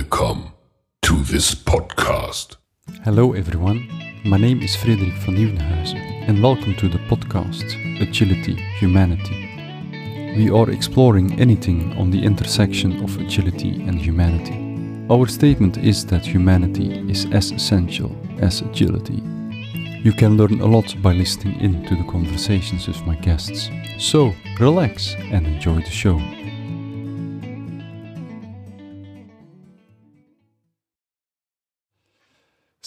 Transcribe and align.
Welcome 0.00 0.52
to 1.02 1.14
this 1.24 1.54
podcast. 1.54 2.56
Hello 3.04 3.34
everyone, 3.34 3.86
my 4.24 4.38
name 4.38 4.62
is 4.62 4.74
Frederik 4.74 5.12
van 5.12 5.34
Nieuwenhuizen 5.34 6.24
and 6.26 6.42
welcome 6.42 6.74
to 6.76 6.88
the 6.88 6.98
podcast 7.10 7.76
Agility 8.00 8.54
Humanity. 8.80 9.34
We 10.36 10.50
are 10.50 10.70
exploring 10.70 11.38
anything 11.38 11.92
on 11.98 12.10
the 12.10 12.22
intersection 12.24 13.04
of 13.04 13.20
agility 13.20 13.82
and 13.88 14.00
humanity. 14.00 14.56
Our 15.10 15.28
statement 15.28 15.76
is 15.76 16.06
that 16.06 16.24
humanity 16.24 17.04
is 17.10 17.26
as 17.32 17.52
essential 17.52 18.10
as 18.40 18.62
agility. 18.62 19.22
You 20.02 20.12
can 20.12 20.38
learn 20.38 20.60
a 20.62 20.66
lot 20.66 20.96
by 21.02 21.12
listening 21.12 21.60
in 21.60 21.84
to 21.84 21.94
the 21.94 22.10
conversations 22.10 22.88
with 22.88 23.04
my 23.04 23.16
guests. 23.16 23.68
So, 23.98 24.32
relax 24.58 25.14
and 25.30 25.46
enjoy 25.46 25.80
the 25.80 25.90
show. 25.90 26.18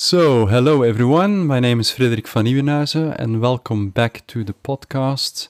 So, 0.06 0.48
hello 0.48 0.82
everyone. 0.84 1.48
My 1.48 1.62
name 1.62 1.80
is 1.80 1.90
Frederik 1.92 2.28
van 2.28 2.44
Nieuwenhuizen 2.44 3.16
and 3.16 3.40
welcome 3.40 3.90
back 3.90 4.28
to 4.28 4.44
the 4.44 4.54
podcast. 4.54 5.48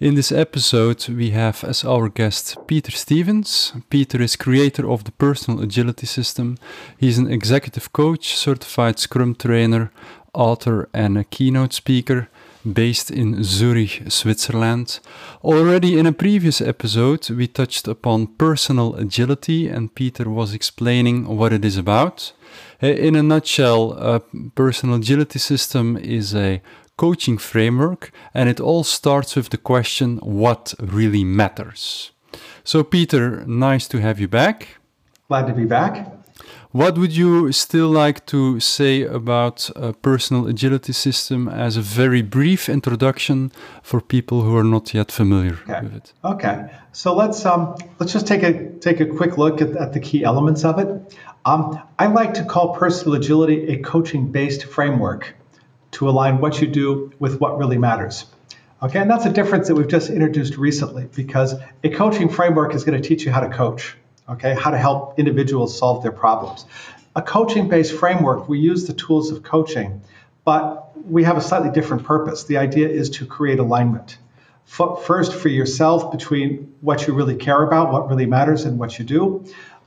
In 0.00 0.16
this 0.16 0.32
episode, 0.32 1.08
we 1.08 1.30
have 1.30 1.62
as 1.62 1.84
our 1.84 2.08
guest 2.08 2.56
Peter 2.66 2.90
Stevens. 2.90 3.72
Peter 3.90 4.20
is 4.20 4.34
creator 4.34 4.90
of 4.90 5.04
the 5.04 5.12
Personal 5.12 5.62
Agility 5.62 6.06
System. 6.06 6.56
He's 6.98 7.16
an 7.16 7.30
executive 7.30 7.92
coach, 7.92 8.34
certified 8.34 8.98
Scrum 8.98 9.36
trainer, 9.36 9.92
author, 10.34 10.88
and 10.92 11.16
a 11.16 11.22
keynote 11.22 11.72
speaker 11.72 12.28
based 12.64 13.08
in 13.08 13.44
Zurich, 13.44 14.02
Switzerland. 14.08 14.98
Already 15.44 15.96
in 15.96 16.06
a 16.06 16.12
previous 16.12 16.60
episode, 16.60 17.30
we 17.30 17.46
touched 17.46 17.86
upon 17.86 18.26
personal 18.36 18.96
agility, 18.96 19.68
and 19.68 19.94
Peter 19.94 20.28
was 20.28 20.54
explaining 20.54 21.36
what 21.36 21.52
it 21.52 21.64
is 21.64 21.76
about. 21.76 22.32
In 22.80 23.16
a 23.16 23.22
nutshell, 23.22 23.92
a 23.92 24.20
personal 24.54 24.96
agility 24.96 25.38
system 25.38 25.96
is 25.96 26.34
a 26.34 26.60
coaching 26.96 27.38
framework, 27.38 28.10
and 28.34 28.48
it 28.48 28.60
all 28.60 28.84
starts 28.84 29.36
with 29.36 29.48
the 29.50 29.56
question 29.56 30.18
what 30.18 30.74
really 30.78 31.24
matters. 31.24 32.12
So, 32.64 32.84
Peter, 32.84 33.44
nice 33.46 33.88
to 33.88 34.00
have 34.00 34.20
you 34.20 34.28
back. 34.28 34.78
Glad 35.28 35.46
to 35.46 35.52
be 35.52 35.64
back. 35.64 36.22
What 36.72 36.96
would 36.96 37.14
you 37.14 37.52
still 37.52 37.90
like 37.90 38.24
to 38.26 38.58
say 38.58 39.02
about 39.02 39.70
a 39.76 39.92
personal 39.92 40.46
agility 40.46 40.94
system 40.94 41.46
as 41.46 41.76
a 41.76 41.82
very 41.82 42.22
brief 42.22 42.66
introduction 42.66 43.52
for 43.82 44.00
people 44.00 44.40
who 44.40 44.56
are 44.56 44.64
not 44.64 44.94
yet 44.94 45.12
familiar 45.12 45.58
okay. 45.68 45.82
with 45.82 45.94
it? 45.96 46.12
Okay, 46.24 46.70
so 46.92 47.14
let's 47.14 47.44
um, 47.44 47.76
let's 47.98 48.14
just 48.14 48.26
take 48.26 48.42
a 48.42 48.70
take 48.78 49.00
a 49.00 49.06
quick 49.06 49.36
look 49.36 49.60
at, 49.60 49.76
at 49.76 49.92
the 49.92 50.00
key 50.00 50.24
elements 50.24 50.64
of 50.64 50.78
it. 50.78 50.88
Um, 51.44 51.82
I 51.98 52.06
like 52.06 52.34
to 52.34 52.44
call 52.44 52.74
personal 52.74 53.14
agility 53.14 53.68
a 53.68 53.82
coaching-based 53.82 54.64
framework 54.64 55.34
to 55.92 56.08
align 56.08 56.40
what 56.40 56.60
you 56.60 56.68
do 56.68 57.12
with 57.18 57.40
what 57.40 57.58
really 57.58 57.78
matters. 57.78 58.26
Okay, 58.82 58.98
and 58.98 59.10
that's 59.10 59.26
a 59.26 59.32
difference 59.32 59.68
that 59.68 59.74
we've 59.74 59.88
just 59.88 60.10
introduced 60.10 60.56
recently 60.56 61.08
because 61.14 61.54
a 61.84 61.90
coaching 61.90 62.28
framework 62.28 62.74
is 62.74 62.84
going 62.84 63.00
to 63.00 63.06
teach 63.06 63.24
you 63.24 63.30
how 63.32 63.40
to 63.40 63.48
coach 63.48 63.96
okay, 64.28 64.54
how 64.54 64.70
to 64.70 64.78
help 64.78 65.18
individuals 65.18 65.76
solve 65.76 66.02
their 66.02 66.12
problems. 66.12 66.64
A 67.14 67.22
coaching 67.22 67.68
based 67.68 67.94
framework, 67.94 68.48
we 68.48 68.58
use 68.58 68.86
the 68.86 68.92
tools 68.92 69.30
of 69.30 69.42
coaching, 69.42 70.02
but 70.44 70.90
we 71.08 71.24
have 71.24 71.36
a 71.36 71.40
slightly 71.40 71.70
different 71.70 72.04
purpose. 72.04 72.44
The 72.44 72.56
idea 72.56 72.88
is 72.88 73.10
to 73.10 73.26
create 73.26 73.58
alignment. 73.58 74.18
First, 74.64 75.34
for 75.34 75.48
yourself 75.48 76.12
between 76.12 76.74
what 76.80 77.06
you 77.06 77.14
really 77.14 77.36
care 77.36 77.62
about, 77.62 77.92
what 77.92 78.08
really 78.08 78.26
matters, 78.26 78.64
and 78.64 78.78
what 78.78 78.98
you 78.98 79.04
do. 79.04 79.44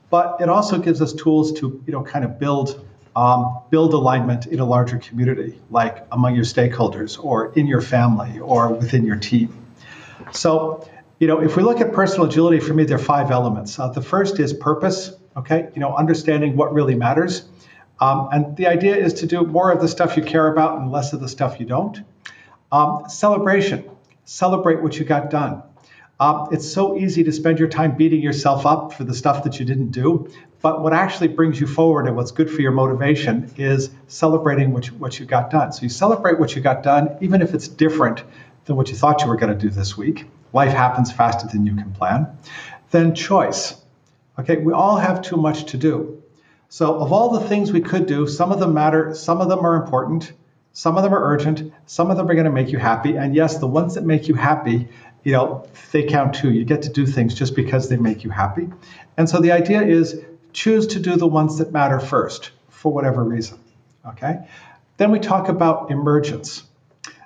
But 0.10 0.38
it 0.40 0.50
also 0.50 0.78
gives 0.78 1.02
us 1.02 1.14
tools 1.14 1.54
to, 1.60 1.84
you 1.86 1.94
know, 1.94 2.04
kind 2.04 2.26
of 2.26 2.40
build 2.40 2.86
um, 3.16 3.62
build 3.70 3.94
alignment 3.94 4.46
in 4.46 4.60
a 4.60 4.66
larger 4.66 4.98
community, 4.98 5.58
like 5.70 6.06
among 6.12 6.36
your 6.36 6.44
stakeholders, 6.44 7.18
or 7.24 7.54
in 7.54 7.66
your 7.66 7.80
family, 7.80 8.40
or 8.40 8.74
within 8.74 9.06
your 9.06 9.16
team. 9.16 9.66
So 10.34 10.88
you 11.20 11.28
know, 11.28 11.42
if 11.42 11.56
we 11.56 11.64
look 11.64 11.80
at 11.80 11.94
personal 11.94 12.28
agility, 12.28 12.60
for 12.60 12.74
me, 12.74 12.84
there 12.84 12.98
are 12.98 13.00
five 13.00 13.32
elements. 13.32 13.80
Uh, 13.80 13.88
the 13.88 14.02
first 14.02 14.40
is 14.40 14.54
purpose. 14.54 15.12
Okay, 15.38 15.70
you 15.74 15.80
know, 15.82 15.96
understanding 15.96 16.56
what 16.56 16.74
really 16.74 16.96
matters, 16.96 17.44
um, 18.00 18.30
and 18.32 18.56
the 18.56 18.68
idea 18.68 18.96
is 18.96 19.16
to 19.16 19.26
do 19.26 19.46
more 19.46 19.72
of 19.72 19.82
the 19.82 19.88
stuff 19.88 20.16
you 20.16 20.24
care 20.24 20.48
about 20.48 20.80
and 20.80 20.92
less 20.92 21.14
of 21.14 21.20
the 21.20 21.28
stuff 21.28 21.60
you 21.60 21.66
don't. 21.66 22.00
Um, 22.72 23.04
celebration. 23.10 23.90
Celebrate 24.24 24.82
what 24.82 24.98
you 24.98 25.06
got 25.06 25.30
done. 25.30 25.62
It's 26.20 26.72
so 26.72 26.98
easy 26.98 27.24
to 27.26 27.32
spend 27.32 27.60
your 27.60 27.68
time 27.68 27.98
beating 27.98 28.22
yourself 28.22 28.66
up 28.66 28.94
for 28.94 29.04
the 29.04 29.14
stuff 29.14 29.44
that 29.44 29.60
you 29.60 29.66
didn't 29.66 29.92
do, 29.92 30.32
but 30.62 30.82
what 30.82 30.94
actually 30.94 31.28
brings 31.28 31.60
you 31.60 31.68
forward 31.68 32.08
and 32.08 32.16
what's 32.16 32.32
good 32.32 32.50
for 32.50 32.62
your 32.62 32.72
motivation 32.72 33.52
is 33.58 33.90
celebrating 34.08 34.72
what 34.72 34.88
you, 34.88 34.94
what 34.94 35.20
you 35.20 35.26
got 35.26 35.52
done. 35.52 35.74
So 35.74 35.84
you 35.84 35.90
celebrate 35.90 36.40
what 36.40 36.56
you 36.56 36.62
got 36.62 36.84
done, 36.84 37.18
even 37.22 37.42
if 37.42 37.54
it's 37.54 37.68
different 37.68 38.24
than 38.66 38.76
what 38.76 38.90
you 38.90 38.96
thought 38.96 39.22
you 39.22 39.28
were 39.28 39.36
going 39.36 39.56
to 39.56 39.60
do 39.60 39.70
this 39.70 39.96
week 39.98 40.26
life 40.56 40.72
happens 40.72 41.12
faster 41.12 41.48
than 41.48 41.68
you 41.68 41.76
can 41.76 41.92
plan. 41.92 42.38
Then 42.90 43.14
choice. 43.14 43.76
Okay, 44.40 44.58
we 44.58 44.74
all 44.74 44.98
have 44.98 45.22
too 45.22 45.36
much 45.36 45.66
to 45.72 45.78
do. 45.78 46.24
So, 46.70 46.96
of 46.96 47.14
all 47.14 47.38
the 47.38 47.48
things 47.48 47.72
we 47.72 47.82
could 47.82 48.06
do, 48.08 48.26
some 48.28 48.52
of 48.52 48.60
them 48.60 48.74
matter, 48.74 49.14
some 49.14 49.40
of 49.42 49.50
them 49.50 49.66
are 49.66 49.76
important, 49.76 50.32
some 50.74 50.98
of 50.98 51.04
them 51.04 51.14
are 51.14 51.24
urgent, 51.34 51.74
some 51.86 52.10
of 52.10 52.18
them 52.18 52.30
are 52.30 52.34
going 52.34 52.46
to 52.46 52.52
make 52.52 52.72
you 52.72 52.80
happy. 52.80 53.16
And 53.16 53.36
yes, 53.36 53.60
the 53.60 53.68
ones 53.68 53.96
that 53.96 54.04
make 54.04 54.28
you 54.28 54.34
happy, 54.34 54.88
you 55.26 55.32
know, 55.32 55.68
they 55.92 56.04
count 56.04 56.36
too. 56.36 56.54
You 56.54 56.64
get 56.64 56.84
to 56.84 56.90
do 56.90 57.06
things 57.06 57.34
just 57.34 57.56
because 57.56 57.90
they 57.90 57.98
make 57.98 58.24
you 58.24 58.30
happy. 58.30 58.70
And 59.18 59.28
so 59.28 59.42
the 59.42 59.52
idea 59.52 59.82
is 59.82 60.24
choose 60.54 60.88
to 60.88 61.00
do 61.00 61.18
the 61.18 61.28
ones 61.28 61.58
that 61.58 61.74
matter 61.74 62.00
first 62.00 62.52
for 62.70 62.94
whatever 62.94 63.24
reason. 63.24 63.60
Okay? 64.08 64.48
Then 64.98 65.12
we 65.12 65.20
talk 65.20 65.50
about 65.50 65.92
emergence. 65.92 66.64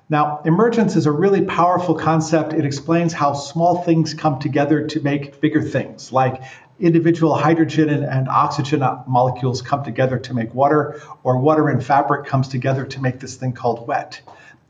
Now, 0.09 0.41
emergence 0.45 0.95
is 0.95 1.05
a 1.05 1.11
really 1.11 1.43
powerful 1.43 1.93
concept. 1.93 2.53
It 2.53 2.65
explains 2.65 3.11
how 3.11 3.33
small 3.33 3.83
things 3.83 4.13
come 4.13 4.39
together 4.39 4.87
to 4.87 5.01
make 5.01 5.41
bigger 5.41 5.61
things, 5.61 6.11
like 6.11 6.41
individual 6.79 7.35
hydrogen 7.35 7.89
and, 7.89 8.05
and, 8.05 8.29
oxygen 8.29 8.79
molecules 9.05 9.61
come 9.61 9.83
together 9.83 10.17
to 10.17 10.33
make 10.33 10.55
water, 10.55 11.01
or 11.23 11.37
water 11.37 11.67
and 11.67 11.85
fabric 11.85 12.25
comes 12.25 12.47
together 12.47 12.85
to 12.85 13.01
make 13.01 13.19
this 13.19 13.35
thing 13.35 13.51
called 13.51 13.85
wet. 13.85 14.21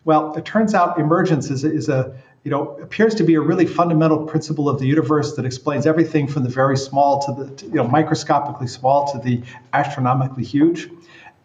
Well, 0.03 0.33
it 0.35 0.43
turns 0.43 0.73
out 0.73 0.99
emergence 0.99 1.51
is, 1.51 1.63
is 1.63 1.87
a 1.87 2.19
you 2.43 2.51
know 2.51 2.77
appears 2.77 3.15
to 3.15 3.23
be 3.23 3.35
a 3.35 3.41
really 3.41 3.65
fundamental 3.65 4.25
principle 4.25 4.69
of 4.69 4.79
the 4.79 4.87
universe 4.87 5.35
that 5.35 5.45
explains 5.45 5.85
everything 5.85 6.27
from 6.27 6.43
the 6.43 6.49
very 6.49 6.77
small 6.77 7.21
to 7.23 7.43
the 7.43 7.65
you 7.65 7.75
know 7.75 7.87
microscopically 7.87 8.67
small 8.67 9.11
to 9.11 9.19
the 9.19 9.41
astronomically 9.73 10.43
huge. 10.43 10.89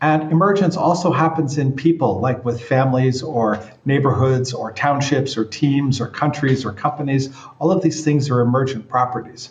And 0.00 0.30
emergence 0.30 0.76
also 0.76 1.12
happens 1.12 1.56
in 1.56 1.72
people, 1.72 2.20
like 2.20 2.44
with 2.44 2.60
families 2.60 3.22
or 3.22 3.64
neighborhoods 3.86 4.52
or 4.52 4.70
townships 4.70 5.38
or 5.38 5.46
teams 5.46 5.98
or 5.98 6.08
countries 6.08 6.66
or 6.66 6.72
companies. 6.72 7.34
All 7.58 7.72
of 7.72 7.82
these 7.82 8.04
things 8.04 8.28
are 8.28 8.40
emergent 8.40 8.88
properties. 8.88 9.50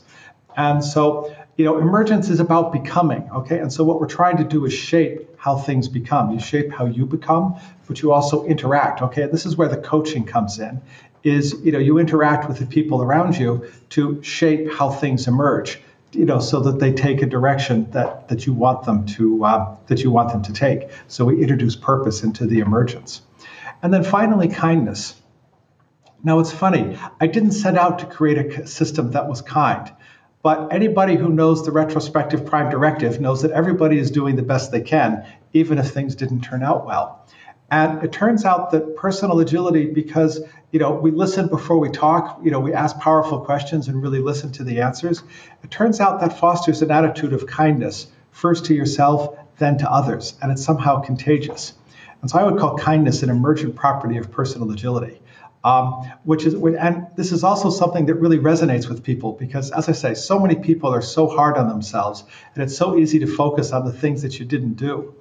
And 0.56 0.84
so, 0.84 1.36
you 1.58 1.66
know, 1.66 1.80
emergence 1.80 2.30
is 2.30 2.40
about 2.40 2.72
becoming, 2.72 3.28
okay? 3.34 3.58
And 3.58 3.74
so 3.74 3.84
what 3.84 4.00
we're 4.00 4.06
trying 4.06 4.38
to 4.38 4.44
do 4.44 4.66
is 4.66 4.74
shape 4.74 5.28
how 5.38 5.58
things 5.58 5.88
become. 5.88 6.31
You 6.31 6.40
shape 6.40 6.72
how 6.72 6.86
you 6.86 7.08
become, 7.08 7.56
but 7.88 8.04
you 8.04 8.12
also 8.12 8.46
interact, 8.46 9.02
okay? 9.02 9.24
And 9.24 9.31
this 9.31 9.48
is 9.48 9.58
where 9.58 9.70
the 9.70 9.78
coaching 9.78 10.24
comes 10.24 10.60
in. 10.60 10.81
Is, 11.24 11.56
you 11.64 11.72
know, 11.72 11.80
you 11.80 12.00
interact 12.00 12.50
with 12.50 12.60
the 12.60 12.66
people 12.66 13.02
around 13.02 13.38
you 13.38 13.72
to 13.92 14.22
shape 14.24 14.74
how 14.74 14.90
things 14.90 15.28
emerge 15.28 15.80
you 16.14 16.26
know, 16.26 16.40
so 16.40 16.60
that 16.62 16.80
they 16.80 16.94
take 16.94 17.22
a 17.22 17.26
direction 17.26 17.90
that, 17.92 18.28
that 18.28 18.46
you 18.46 18.54
want 18.54 18.86
them 18.86 19.06
to 19.06 19.44
uh, 19.44 19.76
that 19.88 20.04
you 20.04 20.12
want 20.12 20.30
them 20.30 20.44
to 20.44 20.54
take. 20.54 20.90
So 21.08 21.26
we 21.26 21.42
introduce 21.42 21.76
purpose 21.76 22.24
into 22.24 22.46
the 22.46 22.60
emergence, 22.60 23.22
and 23.82 23.94
then 23.94 24.04
finally 24.04 24.48
kindness. 24.48 25.16
Now 26.24 26.40
it's 26.40 26.52
funny. 26.52 26.98
I 27.20 27.28
didn't 27.28 27.52
set 27.52 27.78
out 27.78 28.00
to 28.00 28.06
create 28.06 28.38
a 28.38 28.68
system 28.68 29.12
that 29.12 29.28
was 29.28 29.42
kind, 29.42 29.92
but 30.42 30.72
anybody 30.72 31.16
who 31.16 31.30
knows 31.30 31.66
the 31.66 31.72
retrospective 31.72 32.46
prime 32.46 32.70
directive 32.70 33.20
knows 33.20 33.42
that 33.42 33.52
everybody 33.52 33.98
is 33.98 34.10
doing 34.10 34.36
the 34.36 34.44
best 34.44 34.72
they 34.72 34.81
can, 34.81 35.26
even 35.52 35.80
if 35.80 35.92
things 35.92 36.16
didn't 36.16 36.42
turn 36.42 36.64
out 36.64 36.86
well. 36.86 37.28
And 37.74 38.04
it 38.04 38.12
turns 38.12 38.46
out 38.46 38.70
that 38.70 38.96
personal 38.96 39.40
agility, 39.40 39.88
because 39.88 40.40
you 40.72 40.80
know 40.80 40.92
we 40.92 41.10
listen 41.10 41.48
before 41.48 41.80
we 41.80 41.90
talk, 41.90 42.40
you 42.44 42.52
know 42.52 42.60
we 42.60 42.72
ask 42.72 43.00
powerful 43.00 43.40
questions 43.40 43.88
and 43.88 44.00
really 44.00 44.20
listen 44.20 44.52
to 44.52 44.64
the 44.64 44.81
answers. 44.81 45.24
It 45.64 45.72
turns 45.72 46.00
out 46.00 46.20
that 46.20 46.38
fosters 46.38 46.84
an 46.84 46.92
attitude 46.92 47.34
of 47.34 47.48
kindness, 47.48 48.06
first 48.30 48.66
to 48.66 48.75
yourself, 48.75 49.36
then 49.58 49.80
to 49.80 49.92
others, 49.92 50.36
and 50.40 50.52
it's 50.52 50.64
somehow 50.64 51.02
contagious. 51.02 51.74
And 52.22 52.30
so 52.30 52.38
I 52.38 52.44
would 52.44 52.60
call 52.60 52.78
kindness 52.78 53.24
an 53.24 53.31
emergent 53.31 53.76
property 53.76 54.18
of 54.18 54.30
personal 54.30 54.69
agility. 54.69 55.19
Um, 55.64 56.12
which 56.26 56.46
is 56.46 56.54
and 56.54 57.08
this 57.16 57.31
is 57.31 57.44
also 57.44 57.72
something 57.72 58.06
that 58.06 58.16
really 58.16 58.38
resonates 58.38 58.90
with 58.90 59.02
people 59.02 59.31
because 59.31 59.72
as 59.72 59.88
i 59.88 59.94
say 59.94 60.14
so 60.14 60.38
many 60.38 60.56
people 60.56 60.94
are 60.94 61.02
so 61.02 61.26
hard 61.26 61.58
on 61.58 61.69
themselves 61.69 62.26
and 62.54 62.62
it's 62.62 62.76
so 62.76 62.98
easy 62.98 63.19
to 63.19 63.28
focus 63.28 63.72
on 63.72 63.86
the 63.86 63.94
things 63.94 64.24
that 64.24 64.38
you 64.40 64.46
didn't 64.46 64.74
do 64.74 65.16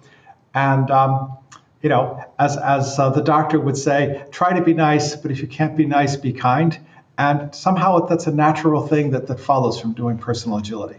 and 0.53 0.91
um, 0.91 1.39
you 1.83 1.89
know, 1.89 2.25
as, 2.39 2.57
as 2.57 2.99
uh, 2.99 3.11
the 3.11 3.23
doctor 3.23 3.59
would 3.59 3.77
say, 3.77 4.25
try 4.31 4.53
to 4.53 4.63
be 4.63 4.73
nice, 4.73 5.17
but 5.17 5.31
if 5.31 5.41
you 5.41 5.49
can't 5.49 5.77
be 5.77 5.85
nice, 5.85 6.17
be 6.17 6.33
kind. 6.33 6.79
And 7.19 7.55
somehow 7.55 8.07
that's 8.07 8.27
a 8.27 8.33
natural 8.33 8.87
thing 8.87 9.11
that, 9.11 9.27
that 9.27 9.41
follows 9.41 9.81
from 9.81 9.93
doing 9.93 10.17
personal 10.17 10.59
agility. 10.59 10.99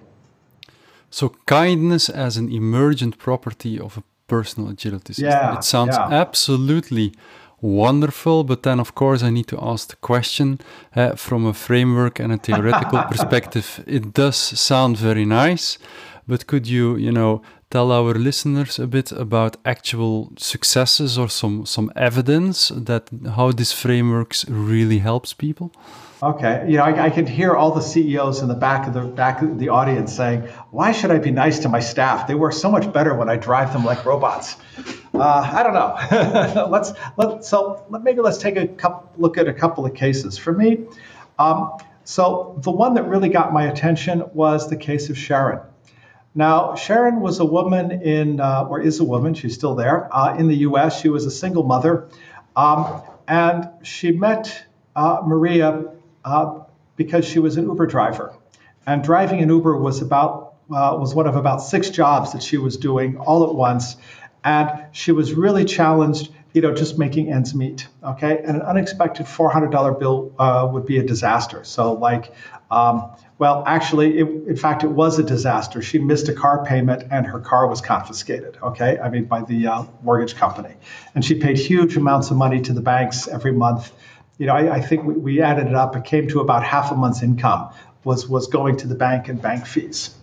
So 1.10 1.36
kindness 1.46 2.10
as 2.10 2.38
an 2.38 2.52
emergent 2.52 3.18
property 3.18 3.80
of 3.80 3.98
a 3.98 4.04
personal 4.28 4.70
agility 4.70 5.14
system. 5.14 5.30
Yeah, 5.30 5.58
it 5.58 5.64
sounds 5.64 5.96
yeah. 5.96 6.08
absolutely 6.10 7.14
wonderful, 7.62 8.44
but 8.44 8.64
then 8.64 8.80
of 8.80 8.94
course 8.94 9.24
I 9.24 9.30
need 9.30 9.48
to 9.48 9.60
ask 9.62 9.90
the 9.90 9.96
question 9.96 10.60
uh, 10.96 11.16
from 11.16 11.46
a 11.46 11.54
framework 11.54 12.20
and 12.20 12.34
a 12.34 12.38
theoretical 12.38 13.04
perspective. 13.12 13.84
It 13.88 14.14
does 14.14 14.36
sound 14.36 14.98
very 14.98 15.26
nice, 15.26 15.78
but 16.28 16.46
could 16.46 16.68
you, 16.68 16.98
you 16.98 17.12
know, 17.12 17.42
tell 17.74 17.92
our 17.92 18.14
listeners 18.14 18.78
a 18.78 18.86
bit 18.86 19.12
about 19.12 19.58
actual 19.66 20.32
successes 20.38 21.18
or 21.18 21.28
some 21.28 21.66
some 21.66 21.92
evidence 21.96 22.72
that 22.90 23.04
how 23.36 23.52
this 23.52 23.72
frameworks 23.84 24.46
really 24.48 25.00
helps 25.00 25.34
people? 25.34 25.72
Okay, 26.22 26.56
you 26.70 26.78
know, 26.78 26.84
I, 26.84 27.06
I 27.08 27.10
could 27.10 27.28
hear 27.28 27.52
all 27.60 27.72
the 27.80 27.82
CEOs 27.82 28.42
in 28.44 28.48
the 28.48 28.60
back 28.68 28.88
of 28.88 28.94
the 28.94 29.02
back 29.24 29.42
of 29.42 29.58
the 29.58 29.70
audience 29.70 30.16
saying, 30.16 30.40
"Why 30.78 30.92
should 30.98 31.12
I 31.18 31.20
be 31.30 31.32
nice 31.32 31.58
to 31.64 31.70
my 31.70 31.82
staff? 31.82 32.28
They 32.28 32.36
work 32.36 32.54
so 32.54 32.70
much 32.70 32.86
better 32.98 33.14
when 33.20 33.30
I 33.36 33.38
drive 33.50 33.74
them 33.74 33.84
like 33.92 34.06
robots." 34.06 34.56
Uh, 35.14 35.58
I 35.58 35.64
don't 35.64 35.78
know. 35.82 36.68
let's 36.76 36.94
let 37.18 37.44
so 37.44 37.56
maybe 38.08 38.22
let's 38.22 38.38
take 38.38 38.58
a 38.58 38.68
couple, 38.68 39.04
look 39.18 39.38
at 39.38 39.48
a 39.48 39.54
couple 39.54 39.84
of 39.86 39.94
cases. 40.06 40.38
For 40.38 40.54
me, 40.54 40.70
um, 41.40 41.58
so 42.04 42.56
the 42.68 42.72
one 42.72 42.94
that 42.96 43.06
really 43.14 43.30
got 43.30 43.52
my 43.52 43.64
attention 43.74 44.24
was 44.34 44.70
the 44.70 44.78
case 44.78 45.10
of 45.10 45.18
Sharon. 45.18 45.60
Now, 46.36 46.76
Sharon 46.76 47.20
was 47.20 47.40
a 47.40 47.46
woman 47.46 47.92
in, 47.92 48.40
uh, 48.40 48.66
or 48.70 48.82
is 48.82 49.00
a 49.00 49.04
woman, 49.04 49.34
she's 49.34 49.54
still 49.54 49.76
there, 49.76 50.10
uh, 50.16 50.36
in 50.38 50.48
the 50.48 50.58
US. 50.58 51.00
She 51.00 51.10
was 51.10 51.26
a 51.26 51.32
single 51.32 51.64
mother. 51.64 52.10
Um, 52.56 53.02
and 53.28 53.70
she 53.84 54.12
met 54.12 54.66
uh, 54.96 55.22
Maria 55.26 55.86
uh, 56.26 56.60
because 56.96 57.26
she 57.26 57.40
was 57.40 57.58
an 57.58 57.66
Uber 57.66 57.88
driver. 57.88 58.34
And 58.86 59.04
driving 59.04 59.42
an 59.42 59.50
Uber 59.50 59.78
was 59.78 60.02
about 60.02 60.54
uh, 60.70 60.96
was 61.00 61.14
one 61.14 61.28
of 61.28 61.36
about 61.36 61.62
six 61.62 61.90
jobs 61.90 62.32
that 62.32 62.42
she 62.42 62.58
was 62.58 62.78
doing 62.78 63.18
all 63.18 63.48
at 63.48 63.54
once, 63.54 63.98
and 64.44 64.70
she 64.92 65.12
was 65.12 65.34
really 65.34 65.66
challenged. 65.66 66.32
You 66.54 66.62
know, 66.62 66.74
just 66.74 66.98
making 67.00 67.32
ends 67.32 67.56
meet. 67.56 67.88
Okay, 68.04 68.38
and 68.38 68.58
an 68.58 68.62
unexpected 68.62 69.28
four 69.28 69.50
hundred 69.50 69.72
dollar 69.72 69.92
bill 69.92 70.34
uh, 70.38 70.70
would 70.72 70.86
be 70.86 71.00
a 71.00 71.04
disaster. 71.04 71.64
So, 71.64 71.94
like, 71.94 72.34
um, 72.70 73.12
well, 73.40 73.64
actually, 73.66 74.20
it, 74.20 74.28
in 74.48 74.56
fact, 74.56 74.84
it 74.84 74.92
was 74.92 75.18
a 75.18 75.24
disaster. 75.24 75.82
She 75.82 75.98
missed 75.98 76.30
a 76.30 76.34
car 76.34 76.64
payment, 76.64 77.06
and 77.12 77.26
her 77.26 77.40
car 77.40 77.68
was 77.68 77.82
confiscated. 77.82 78.58
Okay, 78.62 79.00
I 79.00 79.10
mean, 79.10 79.26
by 79.26 79.42
the 79.42 79.68
uh, 79.68 79.84
mortgage 80.04 80.36
company, 80.36 80.76
and 81.16 81.26
she 81.26 81.36
paid 81.36 81.58
huge 81.58 81.98
amounts 81.98 82.30
of 82.30 82.38
money 82.38 82.62
to 82.62 82.74
the 82.74 82.82
banks 82.82 83.28
every 83.28 83.52
month 83.52 83.92
you 84.38 84.48
know, 84.48 84.54
I, 84.56 84.76
I 84.76 84.82
think 84.82 85.06
we, 85.06 85.14
we, 85.14 85.42
added 85.42 85.68
it 85.68 85.76
up. 85.76 85.96
It 85.96 86.06
came 86.06 86.28
to 86.30 86.40
about 86.40 86.64
half 86.64 86.92
a 86.92 86.96
month's 86.96 87.22
income 87.22 87.70
was 88.04 88.28
was 88.28 88.48
going 88.48 88.78
to 88.78 88.88
the 88.88 88.96
bank 88.96 89.30
and 89.30 89.42
bank 89.42 89.66
fees. 89.66 90.16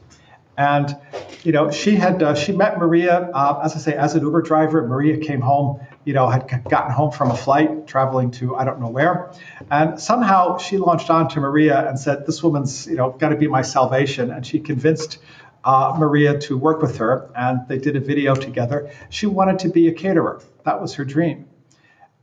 And 0.60 0.94
you 1.42 1.52
know, 1.52 1.70
she 1.70 1.96
had 1.96 2.22
uh, 2.22 2.34
she 2.34 2.52
met 2.52 2.78
Maria, 2.78 3.30
uh, 3.32 3.62
as 3.64 3.74
I 3.74 3.78
say, 3.78 3.94
as 3.94 4.14
an 4.14 4.22
Uber 4.22 4.42
driver. 4.42 4.86
Maria 4.86 5.16
came 5.16 5.40
home, 5.40 5.80
you 6.04 6.12
know, 6.12 6.28
had 6.28 6.46
gotten 6.68 6.92
home 6.92 7.12
from 7.12 7.30
a 7.30 7.36
flight 7.36 7.86
traveling 7.86 8.30
to 8.32 8.56
I 8.56 8.66
don't 8.66 8.78
know 8.78 8.90
where, 8.90 9.32
and 9.70 9.98
somehow 9.98 10.58
she 10.58 10.76
launched 10.76 11.08
on 11.08 11.30
to 11.30 11.40
Maria 11.40 11.88
and 11.88 11.98
said, 11.98 12.26
"This 12.26 12.42
woman's, 12.42 12.86
you 12.86 12.96
know, 12.96 13.12
got 13.12 13.30
to 13.30 13.36
be 13.36 13.48
my 13.48 13.62
salvation." 13.62 14.30
And 14.30 14.44
she 14.44 14.60
convinced 14.60 15.16
uh, 15.64 15.94
Maria 15.96 16.38
to 16.40 16.58
work 16.58 16.82
with 16.82 16.98
her, 16.98 17.30
and 17.34 17.66
they 17.66 17.78
did 17.78 17.96
a 17.96 18.00
video 18.00 18.34
together. 18.34 18.90
She 19.08 19.24
wanted 19.24 19.60
to 19.60 19.70
be 19.70 19.88
a 19.88 19.92
caterer. 19.92 20.42
That 20.66 20.78
was 20.82 20.92
her 20.96 21.06
dream. 21.06 21.46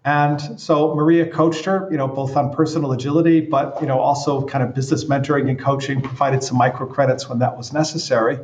And 0.08 0.58
so 0.58 0.96
Maria 0.96 1.30
coached 1.30 1.66
her, 1.66 1.90
you 1.92 1.98
know, 1.98 2.08
both 2.08 2.38
on 2.38 2.54
personal 2.54 2.94
agility, 2.94 3.42
but 3.42 3.82
you 3.82 3.88
know, 3.88 4.00
also 4.00 4.46
kind 4.46 4.64
of 4.64 4.74
business 4.74 5.04
mentoring 5.04 5.50
and 5.50 5.60
coaching, 5.60 6.02
provided 6.02 6.42
some 6.42 6.58
microcredits 6.58 7.28
when 7.28 7.40
that 7.40 7.58
was 7.58 7.74
necessary. 7.74 8.40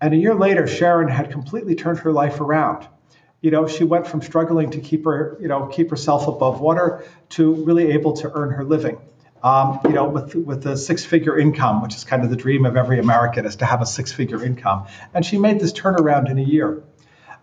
And 0.00 0.14
a 0.14 0.16
year 0.16 0.36
later, 0.36 0.68
Sharon 0.68 1.08
had 1.08 1.32
completely 1.32 1.74
turned 1.74 1.98
her 1.98 2.12
life 2.12 2.40
around. 2.40 2.86
You 3.40 3.50
know, 3.50 3.66
she 3.66 3.82
went 3.82 4.06
from 4.06 4.22
struggling 4.22 4.70
to 4.70 4.80
keep 4.80 5.04
her, 5.04 5.36
you 5.40 5.48
know, 5.48 5.66
keep 5.66 5.90
herself 5.90 6.28
above 6.28 6.60
water 6.60 7.04
to 7.30 7.52
really 7.64 7.90
able 7.90 8.12
to 8.18 8.30
earn 8.32 8.50
her 8.50 8.62
living. 8.62 8.96
Um, 9.42 9.80
you 9.86 9.90
know, 9.90 10.08
with 10.08 10.36
with 10.36 10.64
a 10.64 10.76
six-figure 10.76 11.36
income, 11.36 11.82
which 11.82 11.96
is 11.96 12.04
kind 12.04 12.22
of 12.22 12.30
the 12.30 12.36
dream 12.36 12.64
of 12.64 12.76
every 12.76 13.00
American, 13.00 13.46
is 13.46 13.56
to 13.56 13.64
have 13.64 13.82
a 13.82 13.86
six-figure 13.86 14.44
income. 14.44 14.86
And 15.12 15.26
she 15.26 15.38
made 15.38 15.58
this 15.58 15.72
turnaround 15.72 16.30
in 16.30 16.38
a 16.38 16.44
year. 16.44 16.84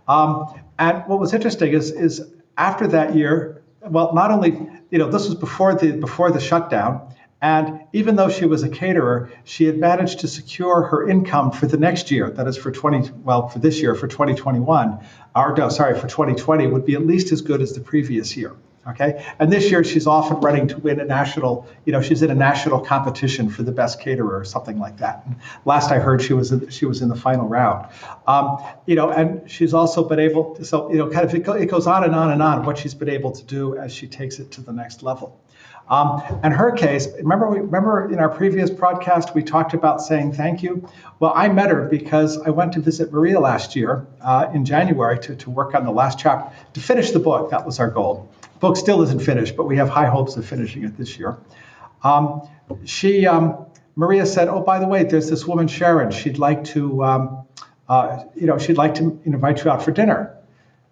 Um, 0.07 0.45
and 0.79 1.03
what 1.05 1.19
was 1.19 1.33
interesting 1.33 1.73
is 1.73 1.91
is 1.91 2.21
after 2.61 2.85
that 2.85 3.15
year, 3.15 3.63
well, 3.81 4.13
not 4.13 4.29
only 4.29 4.51
you 4.91 4.99
know 4.99 5.09
this 5.09 5.25
was 5.27 5.35
before 5.35 5.73
the 5.73 5.93
before 5.93 6.29
the 6.31 6.39
shutdown, 6.39 7.11
and 7.41 7.81
even 7.91 8.15
though 8.15 8.29
she 8.29 8.45
was 8.45 8.61
a 8.61 8.69
caterer, 8.69 9.31
she 9.43 9.65
had 9.65 9.77
managed 9.79 10.19
to 10.19 10.27
secure 10.27 10.83
her 10.83 11.09
income 11.09 11.49
for 11.49 11.65
the 11.65 11.77
next 11.77 12.11
year. 12.11 12.29
That 12.29 12.47
is 12.47 12.55
for 12.55 12.71
20 12.71 13.09
well 13.23 13.49
for 13.49 13.57
this 13.57 13.81
year 13.81 13.95
for 13.95 14.07
2021, 14.07 14.99
or 15.35 15.55
no, 15.57 15.69
sorry 15.69 15.99
for 15.99 16.07
2020 16.07 16.67
would 16.67 16.85
be 16.85 16.93
at 16.93 17.05
least 17.05 17.31
as 17.31 17.41
good 17.41 17.61
as 17.61 17.73
the 17.73 17.81
previous 17.81 18.37
year. 18.37 18.55
Okay, 18.87 19.23
and 19.37 19.53
this 19.53 19.69
year 19.69 19.83
she's 19.83 20.07
off 20.07 20.31
and 20.31 20.43
running 20.43 20.67
to 20.69 20.77
win 20.79 20.99
a 20.99 21.05
national. 21.05 21.67
You 21.85 21.93
know, 21.93 22.01
she's 22.01 22.23
in 22.23 22.31
a 22.31 22.35
national 22.35 22.79
competition 22.79 23.47
for 23.47 23.61
the 23.61 23.71
best 23.71 24.01
caterer 24.01 24.35
or 24.35 24.43
something 24.43 24.79
like 24.79 24.97
that. 24.97 25.21
And 25.27 25.35
last 25.65 25.91
I 25.91 25.99
heard, 25.99 26.19
she 26.23 26.33
was 26.33 26.51
in, 26.51 26.67
she 26.69 26.87
was 26.87 27.03
in 27.03 27.09
the 27.09 27.15
final 27.15 27.47
round. 27.47 27.87
Um, 28.25 28.57
you 28.87 28.95
know, 28.95 29.11
and 29.11 29.49
she's 29.49 29.75
also 29.75 30.03
been 30.03 30.19
able 30.19 30.55
to. 30.55 30.65
So 30.65 30.91
you 30.91 30.97
know, 30.97 31.11
kind 31.11 31.25
of 31.25 31.35
it, 31.35 31.47
it 31.61 31.67
goes 31.67 31.85
on 31.85 32.03
and 32.03 32.15
on 32.15 32.31
and 32.31 32.41
on 32.41 32.65
what 32.65 32.79
she's 32.79 32.95
been 32.95 33.09
able 33.09 33.31
to 33.31 33.43
do 33.43 33.77
as 33.77 33.93
she 33.93 34.07
takes 34.07 34.39
it 34.39 34.49
to 34.53 34.61
the 34.61 34.73
next 34.73 35.03
level. 35.03 35.39
Um, 35.87 36.23
and 36.41 36.53
her 36.53 36.71
case, 36.71 37.07
remember, 37.17 37.49
we, 37.49 37.59
remember 37.59 38.11
in 38.11 38.17
our 38.17 38.29
previous 38.29 38.69
broadcast, 38.69 39.35
we 39.35 39.43
talked 39.43 39.73
about 39.73 40.01
saying 40.01 40.33
thank 40.33 40.63
you. 40.63 40.87
Well, 41.19 41.33
I 41.35 41.49
met 41.49 41.69
her 41.69 41.87
because 41.87 42.39
I 42.39 42.49
went 42.49 42.73
to 42.73 42.79
visit 42.79 43.11
Maria 43.11 43.39
last 43.39 43.75
year 43.75 44.07
uh, 44.21 44.49
in 44.53 44.63
January 44.65 45.19
to, 45.19 45.35
to 45.35 45.49
work 45.51 45.75
on 45.75 45.83
the 45.83 45.91
last 45.91 46.17
chapter, 46.17 46.55
to 46.73 46.79
finish 46.79 47.11
the 47.11 47.19
book. 47.19 47.51
That 47.51 47.65
was 47.65 47.79
our 47.79 47.89
goal 47.89 48.31
book 48.61 48.77
still 48.77 49.01
isn't 49.01 49.19
finished, 49.19 49.57
but 49.57 49.65
we 49.65 49.75
have 49.77 49.89
high 49.89 50.05
hopes 50.05 50.37
of 50.37 50.45
finishing 50.45 50.85
it 50.85 50.95
this 50.95 51.19
year. 51.19 51.37
Um, 52.03 52.47
she, 52.85 53.27
um, 53.27 53.65
Maria 53.95 54.25
said, 54.25 54.47
"Oh, 54.47 54.61
by 54.61 54.79
the 54.79 54.87
way, 54.87 55.03
there's 55.03 55.29
this 55.29 55.45
woman 55.45 55.67
Sharon. 55.67 56.11
She'd 56.11 56.37
like 56.37 56.63
to, 56.75 57.03
um, 57.03 57.43
uh, 57.89 58.23
you 58.35 58.47
know, 58.47 58.57
she'd 58.57 58.77
like 58.77 58.95
to 58.95 59.19
invite 59.25 59.63
you 59.63 59.71
out 59.71 59.83
for 59.83 59.91
dinner." 59.91 60.33